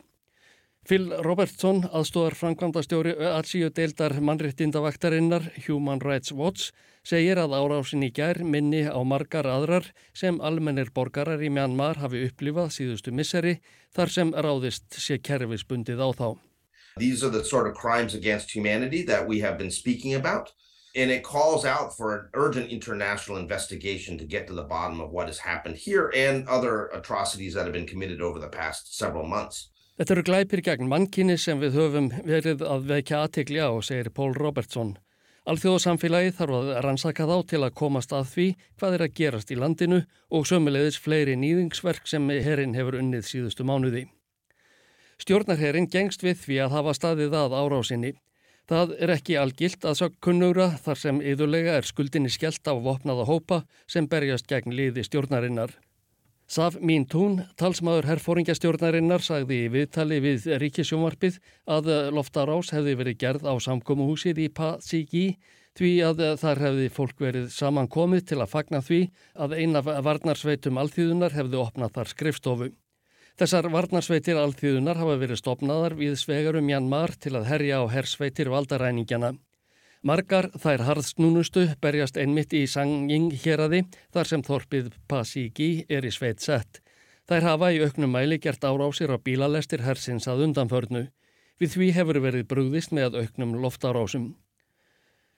Phil 0.84 1.14
Robertson, 1.24 1.86
aðstóðar 1.96 2.36
framkvæmdastjóri 2.36 3.14
aðsíu 3.24 3.70
deildar 3.72 4.18
mannréttindavaktarinnar 4.20 5.46
Human 5.64 6.02
Rights 6.04 6.34
Watch, 6.36 6.74
segir 7.08 7.40
að 7.40 7.56
árásin 7.56 8.04
í 8.04 8.10
gær 8.12 8.42
minni 8.44 8.82
á 8.84 9.00
margar 9.08 9.48
aðrar 9.48 9.88
sem 10.12 10.42
almennir 10.44 10.92
borgarar 10.92 11.40
í 11.40 11.48
Myanmar 11.48 12.02
hafi 12.04 12.26
upplifað 12.28 12.74
síðustu 12.76 13.14
misseri 13.16 13.62
þar 13.96 14.12
sem 14.12 14.36
ráðist 14.36 15.00
sé 15.00 15.22
kerfisbundið 15.24 16.04
á 16.04 16.10
þá. 16.20 16.28
These 17.00 17.24
are 17.24 17.32
the 17.32 17.46
sort 17.48 17.72
of 17.72 17.80
crimes 17.80 18.14
against 18.14 18.52
humanity 18.52 19.06
that 19.08 19.26
we 19.26 19.40
have 19.40 19.58
been 19.58 19.72
speaking 19.72 20.16
about. 20.20 20.52
and 20.96 21.10
it 21.10 21.24
calls 21.24 21.66
out 21.66 21.96
for 21.98 22.16
an 22.16 22.30
urgent 22.36 22.70
international 22.70 23.38
investigation 23.38 24.18
to 24.18 24.26
get 24.26 24.46
to 24.46 24.54
the 24.54 24.62
bottom 24.62 25.02
of 25.02 25.10
what 25.10 25.26
has 25.28 25.40
happened 25.40 25.76
here 25.76 26.12
and 26.16 26.48
other 26.48 26.86
atrocities 26.94 27.56
that 27.56 27.64
have 27.64 27.74
been 27.74 27.88
committed 27.88 28.22
over 28.22 28.38
the 28.38 28.48
past 28.48 28.96
several 28.96 29.26
months. 29.26 29.70
Þetta 29.94 30.14
eru 30.16 30.22
glæpir 30.26 30.62
gegn 30.66 30.88
mannkynni 30.90 31.36
sem 31.38 31.60
við 31.62 31.76
höfum 31.78 32.08
verið 32.26 32.64
að 32.66 32.88
vekja 32.90 33.20
aðtegli 33.22 33.60
á, 33.62 33.70
segir 33.86 34.08
Pól 34.10 34.32
Robertsson. 34.34 34.96
Alþjóðsamfélagi 35.46 36.32
þarf 36.34 36.56
að 36.58 36.72
rannsaka 36.82 37.28
þá 37.30 37.36
til 37.52 37.60
að 37.62 37.76
komast 37.78 38.16
að 38.18 38.26
því 38.32 38.48
hvað 38.80 38.98
er 38.98 39.04
að 39.06 39.14
gerast 39.20 39.54
í 39.54 39.60
landinu 39.60 40.00
og 40.34 40.50
sömulegðis 40.50 40.98
fleiri 41.04 41.38
nýðingsverk 41.38 42.10
sem 42.10 42.26
herrin 42.32 42.74
hefur 42.74 42.98
unnið 43.04 43.30
síðustu 43.30 43.68
mánuði. 43.70 44.08
Stjórnarherrin 45.22 45.92
gengst 45.94 46.26
við 46.26 46.42
því 46.42 46.60
að 46.66 46.76
hafa 46.80 46.98
staðið 46.98 47.40
að 47.44 47.58
árásinni. 47.62 48.14
Það 48.66 48.98
er 48.98 49.18
ekki 49.20 49.38
algilt 49.38 49.86
að 49.86 50.00
sakkunnugra 50.02 50.72
þar 50.82 51.06
sem 51.06 51.22
yðurlega 51.22 51.78
er 51.78 51.86
skuldinni 51.86 52.34
skellt 52.34 52.66
á 52.66 52.74
vopnaða 52.74 53.30
hópa 53.30 53.66
sem 53.86 54.10
berjast 54.10 54.50
gegn 54.50 54.74
liði 54.74 55.06
stjórnarinnar. 55.06 55.76
Saf 56.48 56.76
Mín 56.84 57.06
Tún, 57.08 57.40
talsmaður 57.56 58.10
herfóringjastjórnarinnar, 58.12 59.24
sagði 59.24 59.64
í 59.64 59.72
viðtali 59.74 60.20
við 60.22 60.48
ríkisjómarpið 60.62 61.40
að 61.72 61.90
loftarás 62.14 62.74
hefði 62.76 62.96
verið 63.00 63.20
gerð 63.24 63.48
á 63.48 63.54
samkómuhúsið 63.64 64.44
í 64.44 64.50
Pasíki 64.52 65.26
því 65.80 65.94
að 66.06 66.24
þar 66.42 66.64
hefði 66.68 66.90
fólk 66.94 67.24
verið 67.24 67.48
samankomið 67.56 68.28
til 68.30 68.40
að 68.44 68.52
fagna 68.52 68.84
því 68.84 69.02
að 69.34 69.56
eina 69.58 69.82
varnarsveitum 69.82 70.78
alþýðunar 70.84 71.34
hefði 71.34 71.62
opnað 71.64 71.96
þar 71.96 72.12
skrifstofu. 72.12 72.70
Þessar 73.40 73.72
varnarsveitir 73.74 74.38
alþjóðunar 74.38 75.00
hafa 75.00 75.16
verið 75.18 75.40
stopnaðar 75.42 75.96
við 75.98 76.20
svegarum 76.22 76.68
Janmar 76.70 77.16
til 77.18 77.34
að 77.40 77.48
herja 77.50 77.80
á 77.82 77.90
hersveitir 77.90 78.52
valdaræningjana. 78.54 79.32
Margar 80.04 80.50
þær 80.60 80.82
harðsnúnustu 80.84 81.62
berjast 81.80 82.18
einmitt 82.20 82.52
í 82.52 82.66
Sanging 82.68 83.30
héradi 83.40 83.86
þar 84.12 84.28
sem 84.28 84.42
þorpið 84.44 84.90
Pasíki 85.08 85.86
er 85.88 86.04
í 86.04 86.12
sveit 86.12 86.44
sett. 86.44 86.82
Þær 87.32 87.48
hafa 87.48 87.70
í 87.72 87.80
auknum 87.80 88.12
mæli 88.12 88.36
gert 88.44 88.68
árásir 88.68 89.14
á 89.16 89.18
bílalestir 89.24 89.86
hersins 89.86 90.28
að 90.28 90.44
undanförnu. 90.50 91.06
Við 91.56 91.78
því 91.78 91.88
hefur 91.96 92.20
verið 92.28 92.50
brúðist 92.52 92.92
með 92.92 93.16
auknum 93.22 93.56
loftárásum. 93.64 94.28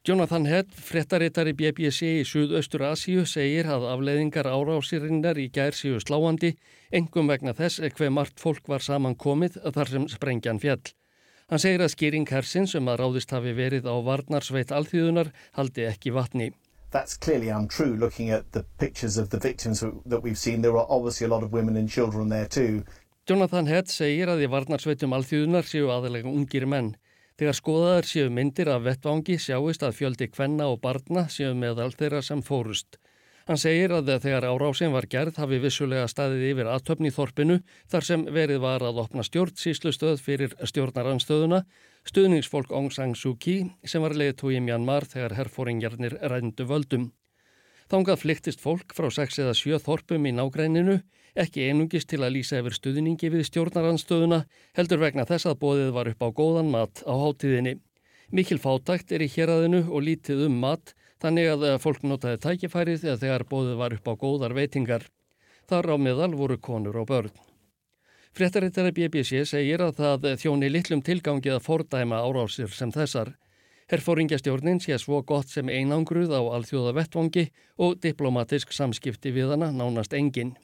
Jonathan 0.01 0.49
Head, 0.49 0.73
frettarittari 0.73 1.54
BBC 1.54 2.15
í 2.23 2.25
Suðaustur 2.25 2.88
Asíu, 2.89 3.30
segir 3.30 3.69
að 3.69 3.86
afleiðingar 3.93 4.49
árásirinnar 4.49 5.38
í 5.38 5.51
gær 5.54 5.78
síu 5.78 6.01
sláandi, 6.01 6.56
engum 6.89 7.30
vegna 7.30 7.54
þess 7.54 7.86
hver 7.86 8.10
margt 8.10 8.41
fólk 8.41 8.65
var 8.65 8.82
saman 8.82 9.13
komið 9.13 9.62
þar 9.78 9.93
sem 9.93 10.10
sprengjan 10.10 10.62
fjall. 10.62 10.82
Hann 11.45 11.62
segir 11.62 11.81
að 11.86 11.91
skýring 11.93 12.23
hersins 12.25 12.71
um 12.77 12.88
að 12.89 13.03
ráðist 13.03 13.34
hafi 13.36 13.51
verið 13.53 13.86
á 13.86 13.93
varnarsveit 14.01 14.71
alþýðunar 14.73 15.27
haldi 15.53 15.84
ekki 15.86 16.13
vatni. 16.15 16.47
That's 16.89 17.17
clearly 17.21 17.51
untrue 17.53 17.93
looking 18.01 18.31
at 18.31 18.51
the 18.53 18.63
pictures 18.79 19.17
of 19.21 19.29
the 19.29 19.38
victims 19.38 19.84
that 19.84 20.23
we've 20.23 20.39
seen. 20.39 20.63
There 20.63 20.73
are 20.73 20.88
obviously 20.89 21.27
a 21.27 21.29
lot 21.29 21.43
of 21.43 21.53
women 21.53 21.77
and 21.77 21.88
children 21.88 22.29
there 22.29 22.47
too. 22.47 22.81
Jonathan 23.29 23.69
Head 23.69 23.93
segir 23.93 24.31
að 24.34 24.41
í 24.41 24.49
varnarsveitum 24.49 25.13
alþýðunar 25.13 25.69
séu 25.69 25.91
aðalega 25.93 26.34
ungir 26.34 26.65
menn. 26.65 26.95
Þegar 27.38 27.60
skoðaðar 27.60 28.10
séu 28.10 28.34
myndir 28.34 28.71
af 28.73 28.81
vettvangi 28.88 29.38
sjáist 29.38 29.86
að 29.86 29.97
fjöldi 29.99 30.31
kvenna 30.34 30.71
og 30.71 30.81
barna 30.81 31.27
séu 31.29 31.53
meðal 31.53 31.91
þeirra 31.93 32.23
sem 32.25 32.41
fórust. 32.41 32.97
Hann 33.45 33.60
segir 33.62 33.91
að 33.93 34.08
þegar 34.23 34.47
árásin 34.49 34.89
var 34.89 35.05
gerð 35.05 35.36
hafi 35.38 35.60
vissulega 35.62 36.08
staðið 36.10 36.45
yfir 36.47 36.69
aðtöfni 36.71 37.12
þorpinu 37.13 37.60
þar 37.91 38.08
sem 38.08 38.23
verið 38.34 38.63
var 38.63 38.81
að 38.81 39.03
opna 39.03 39.21
stjórnsýslustöð 39.27 40.23
fyrir 40.25 40.55
stjórnaranstöðuna, 40.65 41.60
stuðningsfólk 42.10 42.73
Aung 42.73 42.89
San 42.95 43.13
Suu 43.13 43.36
Kyi 43.38 43.67
sem 43.86 44.01
var 44.01 44.17
leiðtói 44.17 44.55
í 44.58 44.63
Mjanmar 44.65 45.05
þegar 45.12 45.38
herfóringjarnir 45.38 46.17
rændu 46.25 46.65
völdum. 46.65 47.12
Þángað 47.86 48.23
flyktist 48.23 48.65
fólk 48.65 48.97
frá 48.97 49.12
6 49.13 49.38
eða 49.43 49.53
7 49.53 49.77
þorpum 49.86 50.25
í 50.25 50.34
nágræninu 50.34 50.97
ekki 51.38 51.67
einungist 51.69 52.10
til 52.10 52.23
að 52.25 52.39
lýsa 52.39 52.63
yfir 52.63 52.73
stuðningi 52.73 53.29
við 53.29 53.45
stjórnaranstöðuna, 53.51 54.45
heldur 54.73 55.05
vegna 55.05 55.29
þess 55.29 55.51
að 55.51 55.60
bóðið 55.62 55.91
var 55.93 56.10
upp 56.10 56.25
á 56.25 56.29
góðan 56.34 56.73
mat 56.73 57.05
á 57.05 57.13
hátíðinni. 57.13 57.77
Mikil 58.34 58.58
fátækt 58.58 59.13
er 59.13 59.21
í 59.21 59.29
héræðinu 59.29 59.84
og 59.86 60.01
lítið 60.08 60.47
um 60.47 60.55
mat, 60.63 60.95
þannig 61.26 61.52
að 61.56 61.66
fólk 61.82 62.04
notaði 62.06 62.42
tækifærið 62.44 63.06
þegar 63.18 63.46
bóðið 63.50 63.80
var 63.82 63.98
upp 63.98 64.10
á 64.10 64.14
góðar 64.22 64.54
veitingar. 64.54 65.08
Þar 65.66 65.92
á 65.92 65.96
meðal 65.98 66.34
voru 66.38 66.58
konur 66.62 67.02
og 67.02 67.10
börn. 67.10 67.34
Fréttarittari 68.36 68.92
BBC 68.92 69.46
segir 69.48 69.82
að 69.82 70.02
það 70.02 70.26
þjóni 70.42 70.70
litlum 70.70 71.02
tilgangið 71.02 71.56
að 71.56 71.66
fordæma 71.66 72.20
árásir 72.22 72.70
sem 72.76 72.92
þessar. 72.92 73.32
Herfóringjastjórnin 73.90 74.82
sé 74.84 74.98
svo 75.00 75.22
gott 75.24 75.50
sem 75.50 75.70
einangruð 75.70 76.34
á 76.36 76.42
alþjóða 76.58 76.94
vettvangi 76.98 77.46
og 77.78 78.00
diplomatisk 78.04 78.74
samskipti 78.74 79.32
við 79.34 79.54
hana 79.54 79.72
nánast 79.72 80.14
enginn. 80.18 80.56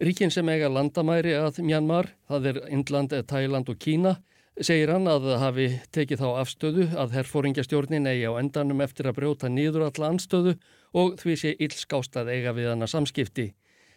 Ríkin 0.00 0.32
sem 0.32 0.48
eiga 0.48 0.68
landamæri 0.68 1.34
að 1.38 1.60
Mjanmar, 1.64 2.12
það 2.28 2.48
er 2.50 2.62
Indland, 2.68 3.16
Thailand 3.26 3.68
og 3.72 3.78
Kína, 3.80 4.16
segir 4.62 4.92
hann 4.92 5.08
að 5.10 5.24
það 5.26 5.40
hafi 5.42 5.66
tekið 5.94 6.20
þá 6.22 6.28
afstöðu 6.38 6.84
að 7.00 7.14
herfóringjastjórnin 7.16 8.06
eigi 8.06 8.28
á 8.30 8.38
endanum 8.38 8.82
eftir 8.84 9.08
að 9.10 9.16
brjóta 9.18 9.50
nýður 9.50 9.88
alla 9.88 10.10
anstöðu 10.12 10.54
og 10.94 11.16
því 11.18 11.34
sé 11.40 11.54
illskást 11.58 12.14
að 12.20 12.30
eiga 12.36 12.52
við 12.54 12.70
hana 12.70 12.86
samskipti. 12.86 13.50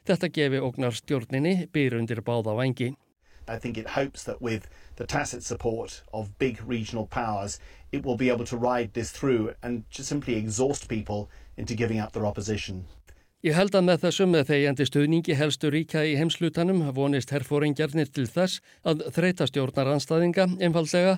Þetta 0.07 0.31
gefi 0.33 0.61
ógnar 0.63 0.97
stjórninni 0.97 1.67
byr 1.73 1.99
undir 1.99 2.23
báða 2.25 2.55
vangi. 2.57 2.95
I 3.47 3.57
think 3.57 3.77
it 3.77 3.87
hopes 3.95 4.23
that 4.23 4.41
with 4.41 4.67
the 4.95 5.05
tacit 5.05 5.43
support 5.43 6.01
of 6.11 6.37
big 6.39 6.59
regional 6.65 7.05
powers, 7.05 7.59
it 7.91 8.03
will 8.03 8.17
be 8.17 8.29
able 8.29 8.45
to 8.45 8.57
ride 8.57 8.93
this 8.93 9.11
through 9.11 9.53
and 9.61 9.83
just 9.89 10.09
simply 10.09 10.35
exhaust 10.35 10.89
people 10.89 11.29
into 11.55 11.75
giving 11.75 11.99
up 11.99 12.11
their 12.13 12.25
opposition. 12.25 12.85
Ég 13.47 13.55
held 13.55 13.75
að 13.77 13.86
með 13.88 14.01
þessum 14.01 14.33
með 14.33 14.49
þegjandi 14.49 14.86
stuðningi 14.89 15.36
helstu 15.39 15.69
ríkja 15.71 16.01
í 16.03 16.15
heimslutanum 16.19 16.81
vonist 16.97 17.29
herfóringjarnir 17.31 18.10
til 18.12 18.25
þess 18.27 18.60
að 18.83 19.05
þreita 19.15 19.45
stjórnar 19.47 19.91
anstæðinga 19.93 20.47
einfallega 20.57 21.13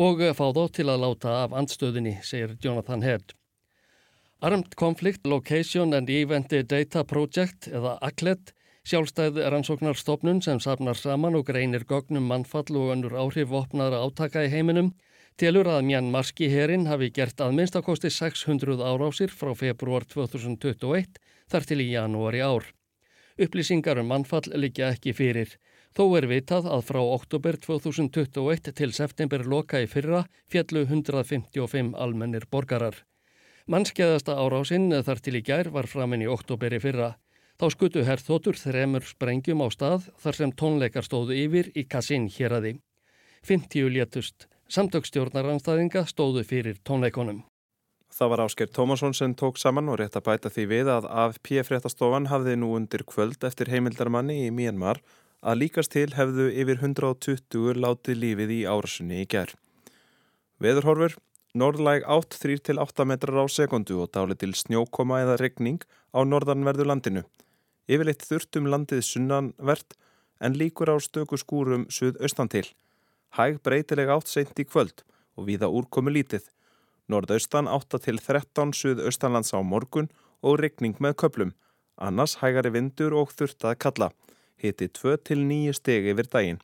og 0.00 0.22
fá 0.38 0.46
þó 0.56 0.62
til 0.78 0.86
að 0.88 1.02
láta 1.02 1.34
af 1.42 1.52
andstöðinni, 1.60 2.14
segir 2.24 2.54
Jonathan 2.64 3.04
Head. 3.04 3.34
Armed 4.40 4.78
Conflict 4.80 5.28
Location 5.28 5.92
and 5.98 6.08
Event 6.08 6.54
Data 6.70 7.04
Project 7.04 7.68
eða 7.68 7.98
ACLED, 8.08 8.54
sjálfstæð 8.88 9.42
rannsóknarstofnun 9.52 10.40
sem 10.46 10.62
safnar 10.64 10.96
saman 10.96 11.36
og 11.36 11.50
greinir 11.50 11.84
gögnum 11.84 12.24
mannfall 12.32 12.80
og 12.80 12.94
önnur 12.96 13.18
áhrif 13.26 13.52
vopnaðra 13.52 14.00
átaka 14.06 14.46
í 14.46 14.52
heiminum, 14.54 14.94
Telur 15.34 15.66
að 15.66 15.80
Mjanmarski 15.88 16.46
herin 16.46 16.84
hafi 16.86 17.08
gert 17.10 17.40
að 17.42 17.56
minnstakosti 17.58 18.06
600 18.14 18.78
árásir 18.86 19.32
frá 19.34 19.50
februar 19.58 20.04
2021 20.06 21.18
þar 21.50 21.68
til 21.68 21.80
í 21.84 21.90
janúari 21.92 22.42
ár. 22.44 22.66
Upplýsingar 23.34 23.98
um 23.98 24.10
mannfall 24.12 24.52
liggja 24.54 24.92
ekki 24.94 25.14
fyrir. 25.16 25.56
Þó 25.94 26.04
er 26.18 26.26
vitað 26.30 26.66
að 26.70 26.84
frá 26.88 27.00
oktober 27.02 27.56
2021 27.62 28.72
til 28.78 28.92
september 28.94 29.44
loka 29.46 29.80
í 29.82 29.86
fyrra 29.90 30.24
fjallu 30.50 30.84
155 30.86 31.94
almennir 31.94 32.46
borgarar. 32.50 32.96
Mannskeiðasta 33.70 34.34
árásinn 34.36 34.90
þar 35.06 35.22
til 35.24 35.38
í 35.38 35.42
gær 35.46 35.70
var 35.74 35.86
framinn 35.88 36.24
í 36.26 36.30
oktoberi 36.30 36.80
fyrra. 36.82 37.14
Þá 37.54 37.66
skutu 37.70 38.02
herþótur 38.04 38.58
þremur 38.58 39.06
sprengjum 39.06 39.62
á 39.62 39.70
stað 39.70 40.10
þar 40.18 40.38
sem 40.40 40.52
tónleikar 40.52 41.06
stóðu 41.06 41.38
yfir 41.38 41.70
í 41.78 41.86
Kassin 41.86 42.26
hér 42.26 42.58
aði. 42.58 42.74
50 43.46 43.90
létust. 43.94 44.48
Samtökstjórnaranstæðinga 44.74 46.06
stóðu 46.10 46.42
fyrir 46.42 46.80
tónleikonum. 46.82 47.44
Það 48.14 48.30
var 48.30 48.40
Ásker 48.44 48.68
Tómasson 48.70 49.14
sem 49.18 49.32
tók 49.34 49.56
saman 49.58 49.88
og 49.90 49.96
rétt 49.98 50.14
að 50.14 50.26
bæta 50.28 50.50
því 50.54 50.64
við 50.70 50.90
að 50.92 51.08
AFP 51.10 51.48
fréttastofan 51.66 52.28
hafði 52.30 52.52
nú 52.60 52.68
undir 52.76 53.02
kvöld 53.10 53.42
eftir 53.42 53.72
heimildarmanni 53.72 54.36
í 54.44 54.52
Myanmar 54.54 55.00
að 55.42 55.58
líkast 55.64 55.90
til 55.96 56.12
hefðu 56.14 56.46
yfir 56.54 56.78
120 56.78 57.80
látið 57.82 58.20
lífið 58.22 58.54
í 58.54 58.60
árasunni 58.70 59.18
í 59.24 59.26
gerð. 59.34 59.56
Veðurhorfur, 60.62 61.18
norðlæg 61.58 62.06
8-3-8 62.06 63.08
metrar 63.10 63.42
á 63.42 63.46
sekundu 63.50 63.98
og 64.06 64.14
dáli 64.14 64.38
til 64.38 64.54
snjókoma 64.54 65.18
eða 65.24 65.40
regning 65.42 65.82
á 66.14 66.22
norðanverðu 66.22 66.86
landinu. 66.86 67.26
Yfirleitt 67.90 68.22
þurftum 68.30 68.70
landið 68.70 69.02
sunnanvert 69.10 69.98
en 70.38 70.54
líkur 70.54 70.94
á 70.94 71.02
stöku 71.02 71.34
skúrum 71.42 71.90
suðaustan 71.90 72.54
til 72.54 72.68
hæg 73.34 73.58
breytileg 73.66 74.10
átt 74.14 74.30
seint 74.30 74.54
í 74.62 74.66
kvöld 74.68 75.02
og 75.34 75.48
viða 75.48 75.66
úrkomu 75.66 76.14
lítið. 76.14 76.46
Nordaustan 77.08 77.68
8 77.68 78.00
til 78.00 78.18
13 78.18 78.72
suðaustanlands 78.72 79.52
á 79.52 79.60
morgun 79.60 80.08
og 80.40 80.60
regning 80.62 80.96
með 81.00 81.18
köplum. 81.22 81.50
Annars 82.00 82.38
hægari 82.40 82.72
vindur 82.74 83.14
og 83.20 83.32
þurftað 83.36 83.78
kalla. 83.84 84.08
Hiti 84.56 84.88
2 84.88 85.16
til 85.28 85.44
9 85.44 85.74
stegi 85.76 86.14
yfir 86.14 86.30
daginn. 86.32 86.62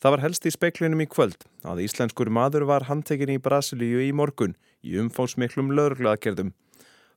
Það 0.00 0.12
var 0.12 0.22
helst 0.24 0.46
í 0.48 0.52
speiklinum 0.52 1.00
í 1.04 1.08
kvöld 1.08 1.46
að 1.64 1.82
íslenskur 1.86 2.28
maður 2.32 2.66
var 2.68 2.84
handtekinn 2.88 3.32
í 3.36 3.42
Brasilíu 3.42 4.02
í 4.04 4.12
morgun 4.12 4.56
í 4.84 4.96
umfónsmiklum 5.00 5.72
lögurglaðgerðum. 5.76 6.52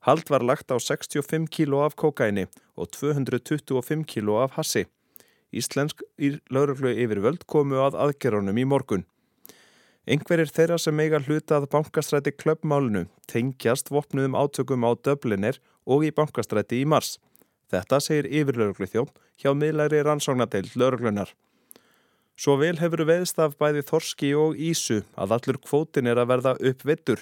Hald 0.07 0.31
var 0.31 0.45
lagt 0.47 0.71
á 0.71 0.79
65 0.79 1.49
kíló 1.51 1.83
af 1.83 1.97
kokaini 1.99 2.47
og 2.79 2.91
225 2.95 4.05
kíló 4.07 4.39
af 4.43 4.55
hassi. 4.55 4.85
Íslensk 5.51 6.03
lauruglu 6.51 6.93
yfirvöld 6.93 7.43
komu 7.47 7.81
að 7.83 7.97
aðgerðunum 7.99 8.59
í 8.59 8.67
morgun. 8.67 9.03
Engverir 10.09 10.49
þeirra 10.49 10.79
sem 10.81 10.99
eiga 11.03 11.19
hlutað 11.21 11.67
bankastræti 11.69 12.31
klöpmálunu 12.33 13.03
tengjast 13.29 13.91
vopnuðum 13.93 14.33
átökum 14.39 14.81
á 14.81 14.97
döblinir 14.97 15.59
og 15.85 16.07
í 16.07 16.09
bankastræti 16.09 16.79
í 16.81 16.87
mars. 16.89 17.19
Þetta 17.69 17.99
segir 18.01 18.25
yfirlauruglu 18.39 18.87
þjón 18.89 19.11
hjá 19.37 19.51
miðlæri 19.53 19.99
rannsóknadeild 20.07 20.73
lauruglunar. 20.81 21.29
Svo 22.33 22.55
vel 22.57 22.79
hefur 22.81 23.03
veðst 23.05 23.37
af 23.43 23.53
bæði 23.61 23.83
Þorski 23.85 24.31
og 24.33 24.57
Ísu 24.57 25.03
að 25.13 25.35
allur 25.37 25.59
kvótin 25.61 26.09
er 26.09 26.17
að 26.17 26.31
verða 26.31 26.55
uppvittur 26.71 27.21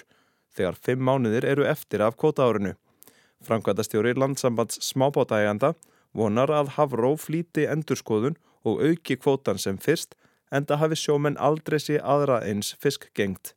þegar 0.56 0.80
fimm 0.80 1.04
mánuðir 1.04 1.44
eru 1.44 1.66
eftir 1.68 2.00
af 2.06 2.16
kvótaárinu. 2.16 2.72
Frankvæntastjóri 3.44 4.14
landsambands 4.16 4.80
smábótaæganda 4.88 5.74
vonar 6.16 6.48
að 6.48 6.72
Havró 6.78 7.12
flíti 7.20 7.68
endurskoðun 7.68 8.40
og 8.64 8.80
auki 8.80 9.18
kvótan 9.20 9.60
sem 9.60 9.76
fyrst 9.76 10.16
en 10.50 10.66
það 10.66 10.82
hafi 10.82 10.98
sjómen 11.00 11.38
aldrei 11.38 11.78
sé 11.82 11.98
aðra 11.98 12.40
eins 12.46 12.74
fisk 12.82 13.08
gengt. 13.14 13.54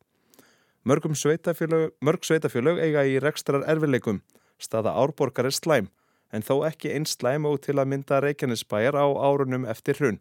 Mörgum 0.84 1.14
sveitafjölög, 1.14 1.92
mörg 2.02 2.24
sveitafjölög 2.26 2.80
eiga 2.82 3.04
í 3.06 3.18
rekstrar 3.22 3.62
erfileikum, 3.70 4.22
staða 4.58 4.94
árborgar 4.98 5.46
er 5.46 5.54
slæm, 5.54 5.88
en 6.32 6.42
þó 6.42 6.64
ekki 6.66 6.90
eins 6.96 7.14
slæm 7.18 7.46
og 7.46 7.60
til 7.62 7.78
að 7.78 7.92
mynda 7.92 8.18
Reykjanesbæjar 8.24 8.98
á 8.98 9.06
árunum 9.06 9.68
eftir 9.68 10.00
hrun. 10.00 10.18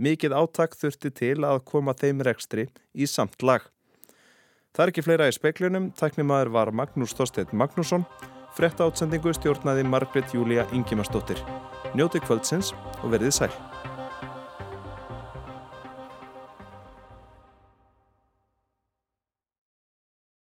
Mikið 0.00 0.32
áttak 0.32 0.78
þurfti 0.80 1.12
til 1.12 1.44
að 1.44 1.60
koma 1.68 1.92
þeim 1.92 2.24
rekstri 2.24 2.70
í 2.94 3.06
samt 3.06 3.42
lag. 3.44 3.66
Það 4.72 4.84
er 4.84 4.92
ekki 4.92 5.04
fleira 5.04 5.28
í 5.28 5.36
speiklunum, 5.36 5.90
tæknimaður 5.98 6.54
var 6.54 6.70
Magnús 6.72 7.12
Þorstedt 7.18 7.52
Magnússon, 7.52 8.06
Fretta 8.56 8.88
átsendingu 8.88 9.34
stjórnaði 9.36 9.84
Margret 9.86 10.34
Júlia 10.34 10.66
Ingimarsdóttir. 10.74 11.38
Njóti 11.94 12.22
kvöldsins 12.24 12.74
og 13.02 13.12
verðið 13.14 13.36
sæl. 13.36 13.89